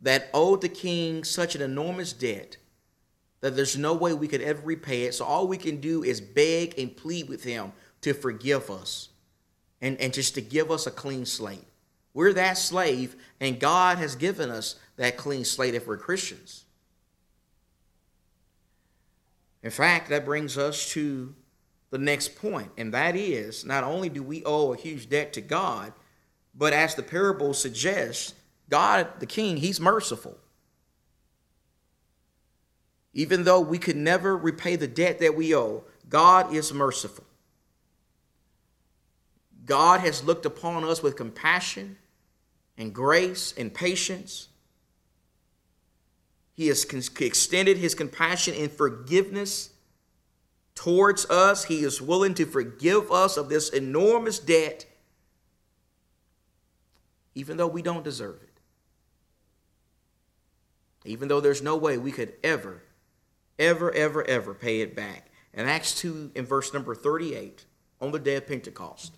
that 0.03 0.29
owed 0.35 0.61
the 0.61 0.69
king 0.69 1.25
such 1.25 1.55
an 1.55 1.63
enormous 1.63 2.13
debt 2.13 2.57
that 3.41 3.57
there's 3.57 3.77
no 3.77 3.93
way 3.93 4.15
we 4.15 4.29
could 4.29 4.41
ever 4.41 4.63
repay 4.63 5.03
it. 5.03 5.15
So 5.15 5.25
all 5.25 5.47
we 5.47 5.59
can 5.59 5.81
do 5.81 6.03
is 6.03 6.21
beg 6.21 6.79
and 6.79 6.97
plead 6.97 7.29
with 7.29 7.45
him 7.45 7.73
to 8.03 8.15
forgive 8.15 8.71
us 8.71 9.09
and, 9.81 10.01
and 10.01 10.15
just 10.15 10.35
to 10.37 10.41
give 10.41 10.71
us 10.71 10.87
a 10.87 10.91
clean 10.91 11.27
slate. 11.27 11.67
We're 12.15 12.33
that 12.35 12.59
slave, 12.59 13.17
and 13.41 13.59
God 13.59 13.99
has 13.99 14.15
given 14.17 14.51
us 14.51 14.77
that 14.97 15.17
clean 15.17 15.45
slate 15.45 15.75
if 15.75 15.87
we're 15.87 15.97
Christians. 15.97 16.65
In 19.63 19.71
fact, 19.71 20.09
that 20.11 20.25
brings 20.25 20.59
us 20.59 20.91
to 20.91 21.35
the 21.91 21.99
next 21.99 22.37
point, 22.37 22.71
and 22.77 22.93
that 22.95 23.17
is 23.17 23.65
not 23.65 23.83
only 23.83 24.09
do 24.09 24.23
we 24.23 24.45
owe 24.45 24.73
a 24.73 24.77
huge 24.77 25.09
debt 25.09 25.33
to 25.35 25.41
God, 25.41 25.93
but 26.55 26.73
as 26.73 26.95
the 26.95 27.03
parable 27.03 27.55
suggests, 27.55 28.35
God, 28.73 29.21
the 29.21 29.27
King, 29.27 29.59
He's 29.59 29.79
merciful. 29.79 30.39
Even 33.13 33.45
though 33.45 33.61
we 33.61 33.77
could 33.77 33.97
never 33.97 34.35
repay 34.35 34.77
the 34.77 34.89
debt 34.89 35.19
that 35.19 35.37
we 35.37 35.55
owe, 35.55 35.85
God 36.09 36.55
is 36.55 36.73
merciful. 36.73 37.25
God 39.67 40.01
has 40.01 40.25
looked 40.25 40.47
upon 40.47 40.85
us 40.85 41.03
with 41.03 41.17
compassion 41.17 41.99
and 42.79 42.95
grace 42.95 43.53
and 43.59 43.75
patience. 43.75 44.49
He 46.55 46.69
has 46.69 46.87
extended 47.21 47.77
his 47.77 47.95
compassion 47.95 48.55
and 48.57 48.73
forgiveness 48.73 49.69
towards 50.75 51.27
us. 51.27 51.65
He 51.65 51.85
is 51.85 52.01
willing 52.01 52.33
to 52.35 52.47
forgive 52.47 53.13
us 53.13 53.37
of 53.37 53.51
this 53.51 53.69
enormous 53.69 54.39
debt, 54.39 54.87
even 57.35 57.59
though 57.59 57.67
we 57.67 57.83
don't 57.83 58.03
deserve 58.03 58.43
it. 58.43 58.52
Even 61.05 61.29
though 61.29 61.41
there's 61.41 61.63
no 61.63 61.77
way 61.77 61.99
we 61.99 62.13
could 62.13 62.35
ever, 62.45 62.83
ever, 63.59 63.93
ever, 63.93 64.25
ever 64.25 64.55
pay 64.55 64.81
it 64.81 64.95
back. 64.95 65.31
In 65.53 65.67
Acts 65.67 65.95
2, 66.01 66.33
in 66.35 66.47
verse 66.47 66.73
number 66.73 66.95
38, 66.95 67.65
on 68.01 68.13
the 68.13 68.19
day 68.19 68.37
of 68.37 68.47
Pentecost, 68.47 69.15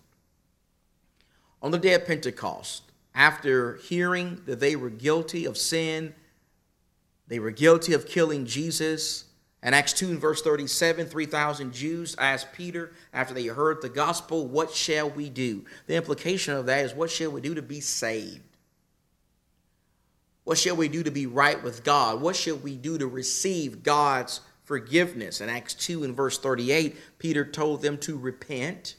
on 1.62 1.70
the 1.70 1.78
day 1.78 1.94
of 1.94 2.06
Pentecost, 2.06 2.82
after 3.14 3.76
hearing 3.76 4.42
that 4.46 4.60
they 4.60 4.76
were 4.76 4.90
guilty 4.90 5.44
of 5.44 5.56
sin, 5.56 6.14
they 7.28 7.38
were 7.38 7.50
guilty 7.50 7.94
of 7.94 8.06
killing 8.06 8.44
Jesus. 8.44 9.24
And 9.62 9.74
Acts 9.74 9.94
2 9.94 10.10
and 10.10 10.20
verse 10.20 10.42
37, 10.42 11.06
3,000 11.06 11.72
Jews 11.72 12.14
asked 12.18 12.52
Peter 12.52 12.92
after 13.14 13.32
they 13.32 13.46
heard 13.46 13.80
the 13.80 13.88
gospel, 13.88 14.46
What 14.46 14.72
shall 14.72 15.08
we 15.08 15.30
do? 15.30 15.64
The 15.86 15.96
implication 15.96 16.54
of 16.54 16.66
that 16.66 16.84
is, 16.84 16.92
What 16.92 17.10
shall 17.10 17.30
we 17.30 17.40
do 17.40 17.54
to 17.54 17.62
be 17.62 17.80
saved? 17.80 18.42
What 20.44 20.58
shall 20.58 20.76
we 20.76 20.88
do 20.88 21.02
to 21.02 21.10
be 21.10 21.26
right 21.26 21.62
with 21.62 21.84
God? 21.84 22.20
What 22.20 22.36
shall 22.36 22.56
we 22.56 22.76
do 22.76 22.98
to 22.98 23.06
receive 23.06 23.82
God's 23.82 24.40
forgiveness? 24.62 25.40
In 25.40 25.48
Acts 25.48 25.74
2 25.74 26.04
and 26.04 26.14
verse 26.14 26.38
38, 26.38 26.96
Peter 27.18 27.44
told 27.44 27.82
them 27.82 27.98
to 27.98 28.16
repent 28.16 28.96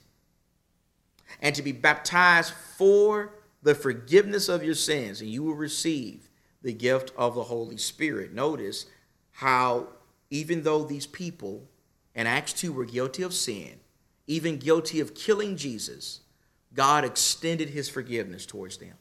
and 1.42 1.56
to 1.56 1.62
be 1.62 1.72
baptized 1.72 2.54
for 2.78 3.36
the 3.62 3.76
forgiveness 3.76 4.50
of 4.50 4.64
your 4.64 4.76
sins, 4.76 5.22
and 5.22 5.30
you 5.30 5.44
will 5.44 5.56
receive 5.56 6.30
the 6.62 6.74
gift 6.74 7.12
of 7.16 7.36
the 7.36 7.44
Holy 7.44 7.78
Spirit. 7.78 8.34
Notice 8.34 8.88
how, 9.32 9.88
even 10.30 10.64
though 10.64 10.84
these 10.84 11.06
people 11.06 11.68
in 12.16 12.26
Acts 12.26 12.54
2 12.54 12.74
were 12.74 12.86
guilty 12.86 13.22
of 13.22 13.34
sin, 13.34 13.80
even 14.28 14.58
guilty 14.58 15.00
of 15.00 15.14
killing 15.14 15.58
Jesus, 15.58 16.22
God 16.74 17.06
extended 17.06 17.70
his 17.70 17.88
forgiveness 17.88 18.46
towards 18.46 18.78
them. 18.78 18.94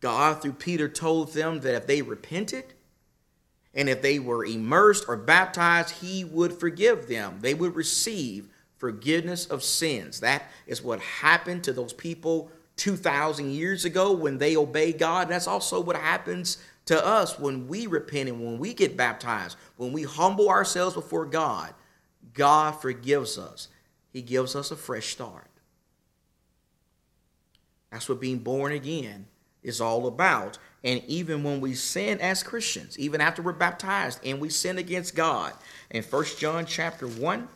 God, 0.00 0.42
through 0.42 0.52
Peter, 0.52 0.88
told 0.88 1.32
them 1.32 1.60
that 1.60 1.74
if 1.74 1.86
they 1.86 2.02
repented 2.02 2.74
and 3.74 3.88
if 3.88 4.02
they 4.02 4.18
were 4.18 4.44
immersed 4.44 5.04
or 5.08 5.16
baptized, 5.16 5.90
he 5.90 6.24
would 6.24 6.52
forgive 6.52 7.08
them. 7.08 7.38
They 7.40 7.54
would 7.54 7.74
receive 7.74 8.48
forgiveness 8.78 9.46
of 9.46 9.62
sins. 9.62 10.20
That 10.20 10.44
is 10.66 10.82
what 10.82 11.00
happened 11.00 11.64
to 11.64 11.72
those 11.72 11.92
people 11.92 12.50
2,000 12.76 13.50
years 13.50 13.84
ago 13.84 14.12
when 14.12 14.38
they 14.38 14.56
obeyed 14.56 14.98
God. 14.98 15.28
That's 15.28 15.46
also 15.46 15.80
what 15.80 15.96
happens 15.96 16.58
to 16.86 17.04
us 17.04 17.38
when 17.38 17.68
we 17.68 17.86
repent 17.86 18.28
and 18.28 18.44
when 18.44 18.58
we 18.58 18.74
get 18.74 18.96
baptized, 18.96 19.56
when 19.76 19.92
we 19.92 20.02
humble 20.02 20.48
ourselves 20.48 20.94
before 20.94 21.26
God. 21.26 21.72
God 22.34 22.72
forgives 22.72 23.38
us, 23.38 23.68
He 24.12 24.20
gives 24.20 24.54
us 24.54 24.70
a 24.70 24.76
fresh 24.76 25.06
start. 25.06 25.50
That's 27.90 28.08
what 28.08 28.20
being 28.20 28.38
born 28.38 28.72
again 28.72 29.26
is 29.66 29.80
all 29.80 30.06
about. 30.06 30.56
And 30.84 31.02
even 31.06 31.42
when 31.42 31.60
we 31.60 31.74
sin 31.74 32.20
as 32.20 32.42
Christians, 32.42 32.98
even 32.98 33.20
after 33.20 33.42
we're 33.42 33.52
baptized 33.52 34.20
and 34.24 34.40
we 34.40 34.48
sin 34.48 34.78
against 34.78 35.16
God, 35.16 35.52
in 35.90 36.02
1 36.04 36.24
John 36.38 36.64
chapter 36.64 37.08
1, 37.08 37.48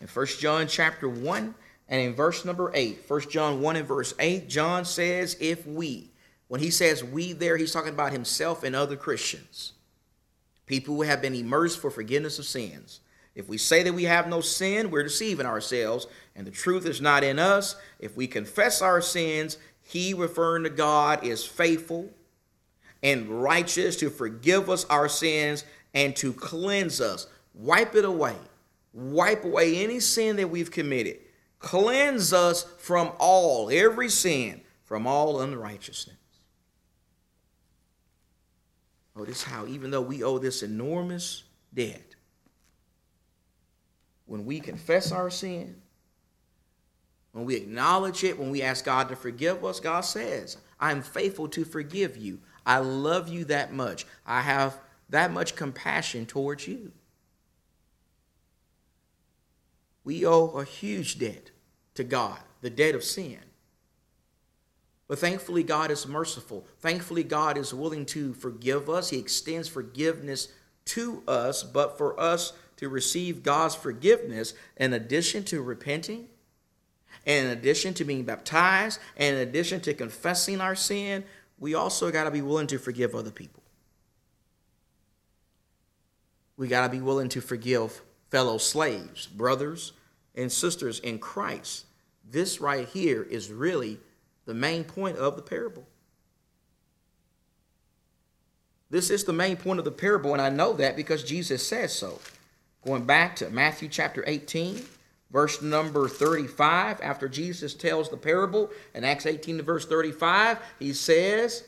in 0.00 0.08
1 0.08 0.26
John 0.38 0.66
chapter 0.66 1.08
1, 1.08 1.54
and 1.88 2.00
in 2.00 2.14
verse 2.14 2.44
number 2.44 2.72
8, 2.74 3.04
1 3.06 3.20
John 3.30 3.60
1 3.60 3.76
and 3.76 3.86
verse 3.86 4.12
8, 4.18 4.48
John 4.48 4.84
says, 4.84 5.36
if 5.40 5.64
we, 5.66 6.10
when 6.48 6.60
he 6.60 6.70
says 6.70 7.04
we 7.04 7.32
there, 7.32 7.56
he's 7.56 7.72
talking 7.72 7.94
about 7.94 8.12
himself 8.12 8.64
and 8.64 8.74
other 8.74 8.96
Christians, 8.96 9.72
people 10.66 10.96
who 10.96 11.02
have 11.02 11.22
been 11.22 11.34
immersed 11.34 11.78
for 11.78 11.90
forgiveness 11.90 12.40
of 12.40 12.44
sins. 12.44 13.00
If 13.36 13.48
we 13.48 13.58
say 13.58 13.84
that 13.84 13.94
we 13.94 14.04
have 14.04 14.26
no 14.26 14.40
sin, 14.40 14.90
we're 14.90 15.02
deceiving 15.04 15.46
ourselves, 15.46 16.08
and 16.34 16.46
the 16.46 16.50
truth 16.50 16.86
is 16.86 17.00
not 17.00 17.22
in 17.22 17.38
us. 17.38 17.76
If 18.00 18.16
we 18.16 18.26
confess 18.26 18.82
our 18.82 19.00
sins, 19.00 19.58
he, 19.86 20.12
referring 20.14 20.64
to 20.64 20.70
God, 20.70 21.24
is 21.24 21.44
faithful 21.44 22.10
and 23.02 23.42
righteous 23.42 23.96
to 23.96 24.10
forgive 24.10 24.68
us 24.68 24.84
our 24.86 25.08
sins 25.08 25.64
and 25.94 26.14
to 26.16 26.32
cleanse 26.32 27.00
us. 27.00 27.26
Wipe 27.54 27.94
it 27.94 28.04
away. 28.04 28.34
Wipe 28.92 29.44
away 29.44 29.82
any 29.84 30.00
sin 30.00 30.36
that 30.36 30.48
we've 30.48 30.70
committed 30.70 31.18
Cleanse 31.58 32.32
us 32.32 32.64
from 32.78 33.12
all, 33.18 33.70
every 33.70 34.08
sin, 34.08 34.60
from 34.84 35.06
all 35.06 35.40
unrighteousness. 35.40 36.16
Oh, 39.14 39.20
Notice 39.20 39.42
how, 39.42 39.66
even 39.66 39.90
though 39.90 40.02
we 40.02 40.22
owe 40.22 40.38
this 40.38 40.62
enormous 40.62 41.44
debt, 41.72 42.14
when 44.26 44.44
we 44.44 44.60
confess 44.60 45.12
our 45.12 45.30
sin, 45.30 45.80
when 47.36 47.46
we 47.46 47.54
acknowledge 47.54 48.24
it, 48.24 48.38
when 48.38 48.50
we 48.50 48.62
ask 48.62 48.84
God 48.84 49.08
to 49.10 49.16
forgive 49.16 49.64
us, 49.64 49.78
God 49.78 50.00
says, 50.00 50.56
I'm 50.80 51.02
faithful 51.02 51.48
to 51.48 51.64
forgive 51.64 52.16
you. 52.16 52.40
I 52.64 52.78
love 52.78 53.28
you 53.28 53.44
that 53.46 53.72
much. 53.72 54.06
I 54.26 54.40
have 54.40 54.78
that 55.10 55.32
much 55.32 55.54
compassion 55.54 56.26
towards 56.26 56.66
you. 56.66 56.92
we 60.06 60.24
owe 60.24 60.50
a 60.50 60.64
huge 60.64 61.18
debt 61.18 61.50
to 61.96 62.04
God, 62.04 62.38
the 62.62 62.70
debt 62.70 62.94
of 62.94 63.02
sin. 63.02 63.40
But 65.08 65.18
thankfully, 65.18 65.64
God 65.64 65.90
is 65.90 66.06
merciful. 66.06 66.64
Thankfully, 66.78 67.24
God 67.24 67.58
is 67.58 67.74
willing 67.74 68.06
to 68.06 68.32
forgive 68.32 68.88
us. 68.88 69.10
He 69.10 69.18
extends 69.18 69.68
forgiveness 69.68 70.48
to 70.86 71.24
us, 71.26 71.64
but 71.64 71.98
for 71.98 72.18
us 72.20 72.52
to 72.76 72.88
receive 72.88 73.42
God's 73.42 73.74
forgiveness, 73.74 74.54
in 74.76 74.92
addition 74.92 75.42
to 75.44 75.60
repenting, 75.60 76.28
and 77.26 77.46
in 77.46 77.52
addition 77.58 77.92
to 77.94 78.04
being 78.04 78.22
baptized, 78.22 79.00
and 79.16 79.36
in 79.36 79.48
addition 79.48 79.80
to 79.80 79.94
confessing 79.94 80.60
our 80.60 80.76
sin, 80.76 81.24
we 81.58 81.74
also 81.74 82.10
got 82.10 82.24
to 82.24 82.30
be 82.30 82.42
willing 82.42 82.68
to 82.68 82.78
forgive 82.78 83.14
other 83.14 83.30
people. 83.30 83.62
We 86.56 86.68
got 86.68 86.86
to 86.86 86.92
be 86.92 87.00
willing 87.00 87.28
to 87.30 87.40
forgive 87.40 88.00
fellow 88.30 88.58
slaves, 88.58 89.26
brothers, 89.26 89.92
and 90.34 90.50
sisters 90.50 91.00
in 91.00 91.18
Christ. 91.18 91.84
This 92.28 92.60
right 92.60 92.88
here 92.88 93.22
is 93.22 93.50
really 93.50 93.98
the 94.46 94.54
main 94.54 94.84
point 94.84 95.18
of 95.18 95.36
the 95.36 95.42
parable. 95.42 95.86
This 98.88 99.10
is 99.10 99.24
the 99.24 99.32
main 99.32 99.56
point 99.56 99.80
of 99.80 99.84
the 99.84 99.90
parable, 99.90 100.32
and 100.32 100.40
I 100.40 100.48
know 100.48 100.72
that 100.74 100.96
because 100.96 101.24
Jesus 101.24 101.66
says 101.66 101.92
so. 101.92 102.20
Going 102.84 103.04
back 103.04 103.34
to 103.36 103.50
Matthew 103.50 103.88
chapter 103.88 104.22
18, 104.26 104.80
verse 105.30 105.60
number 105.62 106.08
35, 106.08 107.00
after 107.00 107.28
Jesus 107.28 107.74
tells 107.74 108.08
the 108.08 108.16
parable 108.16 108.70
in 108.94 109.04
Acts 109.04 109.26
18 109.26 109.58
to 109.58 109.62
verse 109.62 109.86
35, 109.86 110.58
he 110.78 110.92
says 110.92 111.64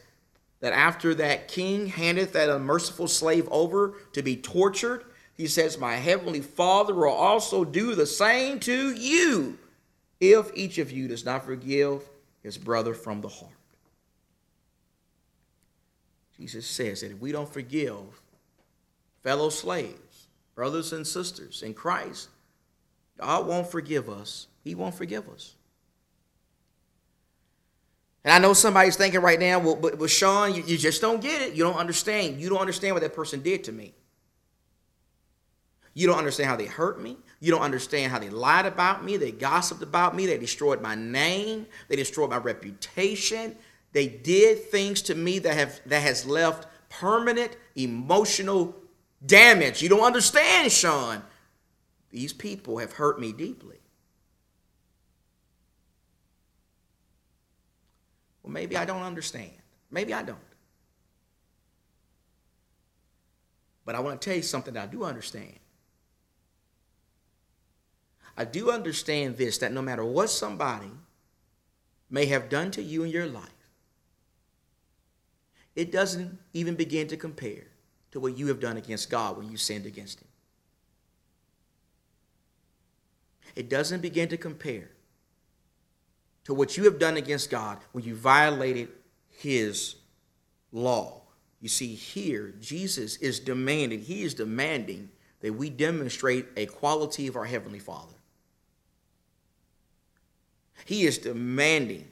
that 0.60 0.72
after 0.72 1.14
that 1.14 1.48
king 1.48 1.86
handeth 1.86 2.32
that 2.32 2.48
unmerciful 2.48 3.08
slave 3.08 3.48
over 3.50 3.94
to 4.12 4.22
be 4.22 4.36
tortured, 4.36 5.04
he 5.36 5.46
says, 5.46 5.78
My 5.78 5.94
heavenly 5.94 6.40
Father 6.40 6.94
will 6.94 7.10
also 7.10 7.64
do 7.64 7.94
the 7.94 8.06
same 8.06 8.58
to 8.60 8.92
you 8.94 9.58
if 10.20 10.50
each 10.54 10.78
of 10.78 10.90
you 10.90 11.06
does 11.06 11.24
not 11.24 11.44
forgive 11.44 12.02
his 12.42 12.58
brother 12.58 12.92
from 12.94 13.20
the 13.20 13.28
heart. 13.28 13.52
Jesus 16.36 16.66
says 16.66 17.00
that 17.00 17.12
if 17.12 17.20
we 17.20 17.32
don't 17.32 17.52
forgive 17.52 17.96
fellow 19.22 19.48
slaves, 19.48 20.26
brothers 20.54 20.92
and 20.92 21.06
sisters 21.06 21.62
in 21.62 21.74
Christ, 21.74 22.28
God 23.20 23.46
won't 23.46 23.66
forgive 23.66 24.08
us. 24.08 24.46
He 24.64 24.74
won't 24.74 24.94
forgive 24.94 25.28
us. 25.28 25.54
And 28.24 28.32
I 28.32 28.38
know 28.38 28.52
somebody's 28.52 28.96
thinking 28.96 29.20
right 29.20 29.38
now, 29.38 29.58
well, 29.58 29.76
but, 29.76 29.98
but 29.98 30.10
Sean, 30.10 30.54
you, 30.54 30.62
you 30.66 30.76
just 30.76 31.00
don't 31.00 31.20
get 31.20 31.40
it. 31.40 31.54
You 31.54 31.64
don't 31.64 31.76
understand. 31.76 32.40
You 32.40 32.48
don't 32.48 32.58
understand 32.58 32.94
what 32.94 33.02
that 33.02 33.14
person 33.14 33.40
did 33.42 33.64
to 33.64 33.72
me. 33.72 33.94
You 35.94 36.06
don't 36.06 36.18
understand 36.18 36.48
how 36.48 36.56
they 36.56 36.66
hurt 36.66 37.00
me. 37.00 37.16
You 37.40 37.50
don't 37.50 37.62
understand 37.62 38.12
how 38.12 38.18
they 38.18 38.30
lied 38.30 38.66
about 38.66 39.04
me. 39.04 39.16
They 39.16 39.32
gossiped 39.32 39.82
about 39.82 40.14
me. 40.14 40.26
They 40.26 40.38
destroyed 40.38 40.80
my 40.80 40.94
name. 40.94 41.66
They 41.88 41.96
destroyed 41.96 42.30
my 42.30 42.36
reputation. 42.36 43.56
They 43.92 44.06
did 44.06 44.64
things 44.64 45.02
to 45.02 45.14
me 45.14 45.38
that 45.40 45.54
have 45.54 45.80
that 45.86 46.02
has 46.02 46.26
left 46.26 46.68
permanent 46.88 47.56
emotional 47.74 48.76
damage. 49.24 49.82
You 49.82 49.88
don't 49.88 50.04
understand, 50.04 50.70
Sean. 50.70 51.22
These 52.10 52.32
people 52.32 52.78
have 52.78 52.92
hurt 52.92 53.20
me 53.20 53.32
deeply. 53.32 53.78
Well, 58.42 58.52
maybe 58.52 58.76
I 58.76 58.84
don't 58.84 59.02
understand. 59.02 59.52
Maybe 59.90 60.14
I 60.14 60.22
don't. 60.22 60.38
But 63.84 63.94
I 63.94 64.00
want 64.00 64.20
to 64.20 64.24
tell 64.24 64.36
you 64.36 64.42
something 64.42 64.74
that 64.74 64.82
I 64.82 64.86
do 64.86 65.04
understand. 65.04 65.58
I 68.36 68.44
do 68.44 68.70
understand 68.70 69.36
this 69.36 69.58
that 69.58 69.72
no 69.72 69.82
matter 69.82 70.04
what 70.04 70.30
somebody 70.30 70.90
may 72.08 72.26
have 72.26 72.48
done 72.48 72.70
to 72.72 72.82
you 72.82 73.02
in 73.02 73.10
your 73.10 73.26
life, 73.26 73.44
it 75.74 75.90
doesn't 75.92 76.38
even 76.52 76.74
begin 76.74 77.08
to 77.08 77.16
compare 77.16 77.64
to 78.10 78.20
what 78.20 78.38
you 78.38 78.46
have 78.48 78.60
done 78.60 78.76
against 78.76 79.10
God 79.10 79.36
when 79.36 79.50
you 79.50 79.56
sinned 79.56 79.86
against 79.86 80.20
Him. 80.20 80.28
It 83.56 83.68
doesn't 83.68 84.00
begin 84.00 84.28
to 84.28 84.36
compare 84.36 84.90
to 86.44 86.54
what 86.54 86.76
you 86.76 86.84
have 86.84 86.98
done 86.98 87.16
against 87.16 87.50
God 87.50 87.78
when 87.92 88.04
you 88.04 88.14
violated 88.14 88.88
His 89.28 89.96
law. 90.72 91.22
You 91.60 91.68
see, 91.68 91.94
here, 91.94 92.54
Jesus 92.60 93.16
is 93.16 93.40
demanding, 93.40 94.00
He 94.00 94.22
is 94.22 94.34
demanding 94.34 95.10
that 95.40 95.54
we 95.54 95.70
demonstrate 95.70 96.46
a 96.56 96.66
quality 96.66 97.26
of 97.26 97.36
our 97.36 97.44
Heavenly 97.44 97.78
Father. 97.78 98.14
He 100.84 101.04
is 101.04 101.18
demanding 101.18 102.10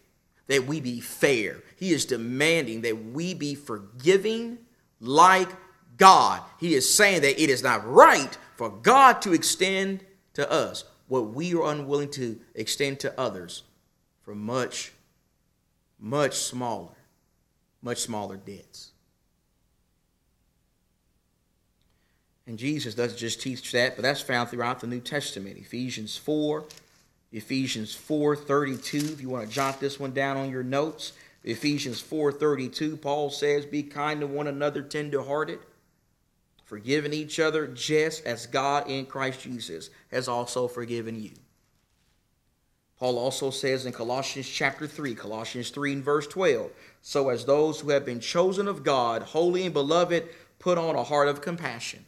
that 0.48 0.66
we 0.66 0.80
be 0.80 1.00
fair. 1.00 1.62
He 1.76 1.92
is 1.92 2.04
demanding 2.04 2.82
that 2.82 3.12
we 3.12 3.34
be 3.34 3.54
forgiving 3.54 4.58
like 5.00 5.48
God. 5.96 6.42
He 6.58 6.74
is 6.74 6.92
saying 6.92 7.22
that 7.22 7.40
it 7.42 7.50
is 7.50 7.62
not 7.62 7.90
right 7.90 8.36
for 8.56 8.70
God 8.70 9.22
to 9.22 9.32
extend 9.32 10.04
to 10.34 10.50
us 10.50 10.84
what 11.08 11.32
we 11.32 11.54
are 11.54 11.70
unwilling 11.70 12.10
to 12.10 12.38
extend 12.54 13.00
to 13.00 13.20
others 13.20 13.62
for 14.22 14.34
much, 14.34 14.92
much 15.98 16.34
smaller, 16.34 16.94
much 17.82 17.98
smaller 17.98 18.36
debts. 18.36 18.92
And 22.46 22.58
Jesus 22.58 22.94
doesn't 22.94 23.18
just 23.18 23.40
teach 23.40 23.72
that, 23.72 23.96
but 23.96 24.02
that's 24.02 24.20
found 24.20 24.50
throughout 24.50 24.80
the 24.80 24.86
New 24.86 25.00
Testament. 25.00 25.58
Ephesians 25.58 26.16
4 26.16 26.64
Ephesians 27.32 27.94
4:32 27.94 29.12
if 29.12 29.20
you 29.20 29.28
want 29.28 29.48
to 29.48 29.54
jot 29.54 29.80
this 29.80 29.98
one 29.98 30.12
down 30.12 30.36
on 30.36 30.50
your 30.50 30.62
notes. 30.62 31.12
Ephesians 31.44 32.00
4:32 32.00 32.96
Paul 32.96 33.30
says 33.30 33.66
be 33.66 33.82
kind 33.82 34.20
to 34.20 34.26
one 34.26 34.46
another 34.46 34.82
tenderhearted 34.82 35.58
forgiving 36.66 37.12
each 37.12 37.40
other 37.40 37.66
just 37.68 38.26
as 38.26 38.46
God 38.46 38.90
in 38.90 39.06
Christ 39.06 39.40
Jesus 39.40 39.88
has 40.10 40.28
also 40.28 40.68
forgiven 40.68 41.20
you. 41.20 41.30
Paul 42.98 43.18
also 43.18 43.50
says 43.50 43.86
in 43.86 43.92
Colossians 43.92 44.48
chapter 44.48 44.86
3, 44.86 45.14
Colossians 45.14 45.70
3 45.70 45.94
and 45.94 46.04
verse 46.04 46.26
12, 46.26 46.70
so 47.02 47.28
as 47.28 47.44
those 47.44 47.80
who 47.80 47.90
have 47.90 48.04
been 48.04 48.20
chosen 48.20 48.66
of 48.66 48.82
God, 48.82 49.22
holy 49.22 49.64
and 49.64 49.72
beloved, 49.72 50.28
put 50.58 50.76
on 50.76 50.96
a 50.96 51.04
heart 51.04 51.28
of 51.28 51.40
compassion, 51.40 52.04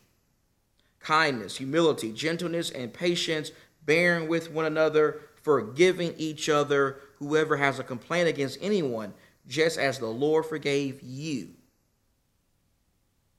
kindness, 0.98 1.58
humility, 1.58 2.12
gentleness, 2.12 2.70
and 2.70 2.92
patience, 2.92 3.52
bearing 3.84 4.28
with 4.28 4.50
one 4.50 4.64
another, 4.64 5.20
forgiving 5.42 6.14
each 6.16 6.48
other, 6.48 6.98
whoever 7.18 7.58
has 7.58 7.78
a 7.78 7.84
complaint 7.84 8.28
against 8.28 8.58
anyone, 8.60 9.12
just 9.46 9.78
as 9.78 9.98
the 9.98 10.06
Lord 10.06 10.46
forgave 10.46 11.00
you. 11.02 11.50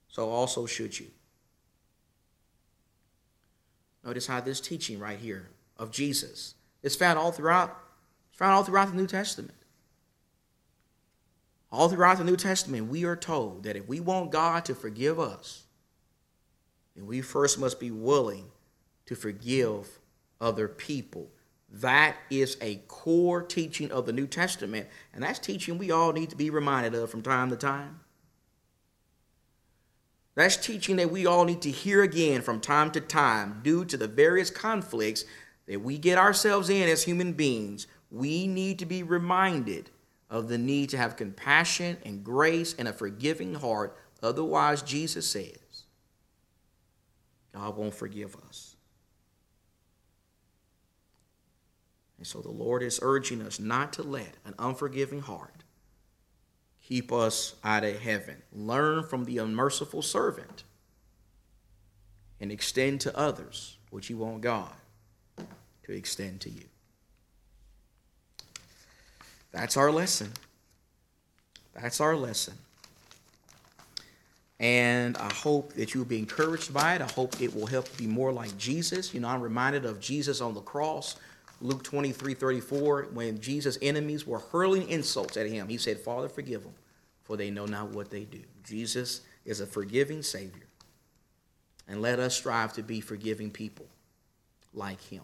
So 0.10 0.30
also 0.30 0.66
should 0.66 1.00
you. 1.00 1.08
Notice 4.04 4.28
how 4.28 4.42
this 4.42 4.60
teaching 4.60 5.00
right 5.00 5.20
here 5.20 5.50
of 5.78 5.92
Jesus 5.92 6.56
is 6.82 6.96
found 6.96 7.20
all 7.20 7.32
throughout, 7.32 7.78
it's 8.30 8.38
found 8.38 8.54
all 8.54 8.64
throughout 8.64 8.90
the 8.90 8.98
New 8.98 9.08
Testament. 9.08 9.54
All 11.72 11.88
throughout 11.88 12.18
the 12.18 12.24
New 12.24 12.36
Testament, 12.36 12.90
we 12.90 13.06
are 13.06 13.16
told 13.16 13.64
that 13.64 13.76
if 13.76 13.88
we 13.88 14.00
want 14.00 14.32
God 14.32 14.66
to 14.66 14.76
forgive 14.76 15.20
us, 15.20 15.66
then 16.96 17.06
we 17.06 17.22
first 17.22 17.60
must 17.60 17.80
be 17.80 17.92
willing 17.92 18.46
to 19.06 19.16
forgive 19.16 20.00
other 20.42 20.68
people. 20.68 21.30
That 21.72 22.16
is 22.32 22.58
a 22.62 22.78
core 22.88 23.44
teaching 23.44 23.92
of 23.92 24.08
the 24.08 24.14
New 24.14 24.26
Testament, 24.26 24.88
and 25.14 25.22
that's 25.22 25.38
teaching 25.38 25.78
we 25.78 25.92
all 25.92 26.12
need 26.14 26.32
to 26.32 26.36
be 26.36 26.50
reminded 26.50 26.96
of 26.96 27.12
from 27.12 27.22
time 27.22 27.52
to 27.52 27.56
time. 27.56 28.00
That's 30.36 30.58
teaching 30.58 30.96
that 30.98 31.12
we 31.12 31.26
all 31.26 31.46
need 31.46 31.62
to 31.64 31.72
hear 31.72 32.04
again 32.04 32.42
from 32.42 32.62
time 32.62 32.92
to 32.92 33.02
time 33.02 33.60
due 33.64 33.84
to 33.86 33.98
the 33.98 34.08
various 34.08 34.50
conflicts 34.50 35.26
that 35.68 35.82
we 35.82 35.98
get 35.98 36.18
ourselves 36.18 36.70
in 36.70 36.88
as 36.88 37.04
human 37.04 37.34
beings. 37.34 37.88
We 38.10 38.48
need 38.48 38.80
to 38.80 38.86
be 38.86 39.04
reminded 39.04 39.90
of 40.30 40.48
the 40.48 40.58
need 40.58 40.90
to 40.90 40.98
have 40.98 41.16
compassion 41.16 41.98
and 42.06 42.24
grace 42.24 42.76
and 42.78 42.88
a 42.88 42.94
forgiving 42.94 43.56
heart. 43.56 43.98
Otherwise, 44.22 44.82
Jesus 44.82 45.28
says, 45.28 45.86
God 47.54 47.76
won't 47.76 47.94
forgive 47.94 48.36
us. 48.48 48.76
And 52.18 52.28
so 52.28 52.42
the 52.42 52.52
Lord 52.52 52.84
is 52.84 53.00
urging 53.02 53.42
us 53.42 53.60
not 53.60 53.94
to 53.94 54.04
let 54.04 54.36
an 54.46 54.54
unforgiving 54.60 55.22
heart 55.22 55.64
keep 56.90 57.14
us 57.14 57.56
out 57.64 57.84
of 57.84 58.00
heaven. 58.00 58.42
Learn 58.52 59.04
from 59.04 59.26
the 59.26 59.38
unmerciful 59.38 60.02
servant 60.02 60.64
and 62.42 62.52
extend 62.52 63.00
to 63.02 63.16
others 63.16 63.78
what 63.92 64.10
you 64.10 64.18
want 64.18 64.42
God 64.42 64.72
to 65.84 65.94
extend 65.94 66.42
to 66.42 66.50
you. 66.50 66.64
That's 69.52 69.78
our 69.78 69.92
lesson. 69.92 70.32
That's 71.74 72.02
our 72.02 72.16
lesson. 72.16 72.56
And 74.60 75.16
I 75.18 75.32
hope 75.32 75.74
that 75.74 75.94
you'll 75.94 76.06
be 76.06 76.20
encouraged 76.20 76.74
by 76.74 76.96
it. 76.96 77.02
I 77.02 77.08
hope 77.08 77.40
it 77.40 77.56
will 77.56 77.68
help 77.68 77.88
you 77.94 78.08
be 78.08 78.14
more 78.14 78.34
like 78.34 78.58
Jesus. 78.58 79.14
You 79.14 79.22
know, 79.22 79.30
I'm 79.30 79.42
reminded 79.42 79.86
of 79.86 80.00
Jesus 80.00 80.42
on 80.42 80.54
the 80.54 80.62
cross 80.62 81.16
Luke 81.62 81.84
23 81.84 82.34
34, 82.34 83.10
when 83.14 83.40
Jesus' 83.40 83.78
enemies 83.82 84.26
were 84.26 84.40
hurling 84.40 84.88
insults 84.90 85.38
at 85.38 85.48
him, 85.48 85.68
he 85.68 85.78
said, 85.78 86.00
Father, 86.00 86.30
forgive 86.30 86.64
them, 86.64 86.74
for 87.24 87.36
they 87.36 87.50
know 87.50 87.66
not 87.66 87.90
what 87.90 88.10
they 88.10 88.24
do. 88.24 88.42
Jesus 88.64 89.22
is 89.46 89.60
a 89.60 89.66
forgiving 89.66 90.22
Savior. 90.24 90.64
And 91.88 92.02
let 92.02 92.20
us 92.20 92.36
strive 92.36 92.74
to 92.74 92.84
be 92.84 93.02
forgiving 93.02 93.50
people 93.50 93.88
like 94.74 95.02
him. 95.02 95.24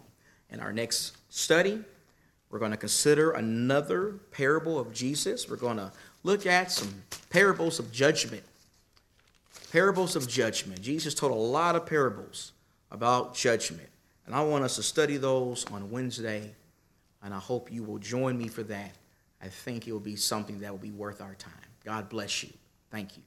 In 0.50 0.60
our 0.60 0.72
next 0.72 1.16
study, 1.28 1.82
we're 2.50 2.58
going 2.58 2.72
to 2.72 2.76
consider 2.76 3.32
another 3.32 4.14
parable 4.30 4.78
of 4.78 4.92
Jesus. 4.92 5.48
We're 5.48 5.56
going 5.56 5.76
to 5.78 5.92
look 6.22 6.46
at 6.46 6.70
some 6.70 7.02
parables 7.30 7.78
of 7.78 7.92
judgment. 7.92 8.42
Parables 9.72 10.16
of 10.16 10.28
judgment. 10.28 10.80
Jesus 10.80 11.14
told 11.14 11.32
a 11.32 11.36
lot 11.36 11.76
of 11.76 11.86
parables 11.86 12.52
about 12.90 13.34
judgment. 13.34 13.88
And 14.26 14.34
I 14.34 14.42
want 14.42 14.64
us 14.64 14.76
to 14.76 14.82
study 14.82 15.16
those 15.16 15.64
on 15.72 15.90
Wednesday, 15.90 16.52
and 17.22 17.32
I 17.32 17.38
hope 17.38 17.72
you 17.72 17.84
will 17.84 17.98
join 17.98 18.36
me 18.36 18.48
for 18.48 18.64
that 18.64 18.92
I 19.40 19.48
think 19.48 19.86
it 19.86 19.92
will 19.92 20.00
be 20.00 20.16
something 20.16 20.60
that 20.60 20.70
will 20.70 20.78
be 20.78 20.90
worth 20.90 21.20
our 21.20 21.34
time. 21.34 21.52
God 21.84 22.08
bless 22.08 22.42
you. 22.42 22.50
Thank 22.90 23.16
you. 23.16 23.22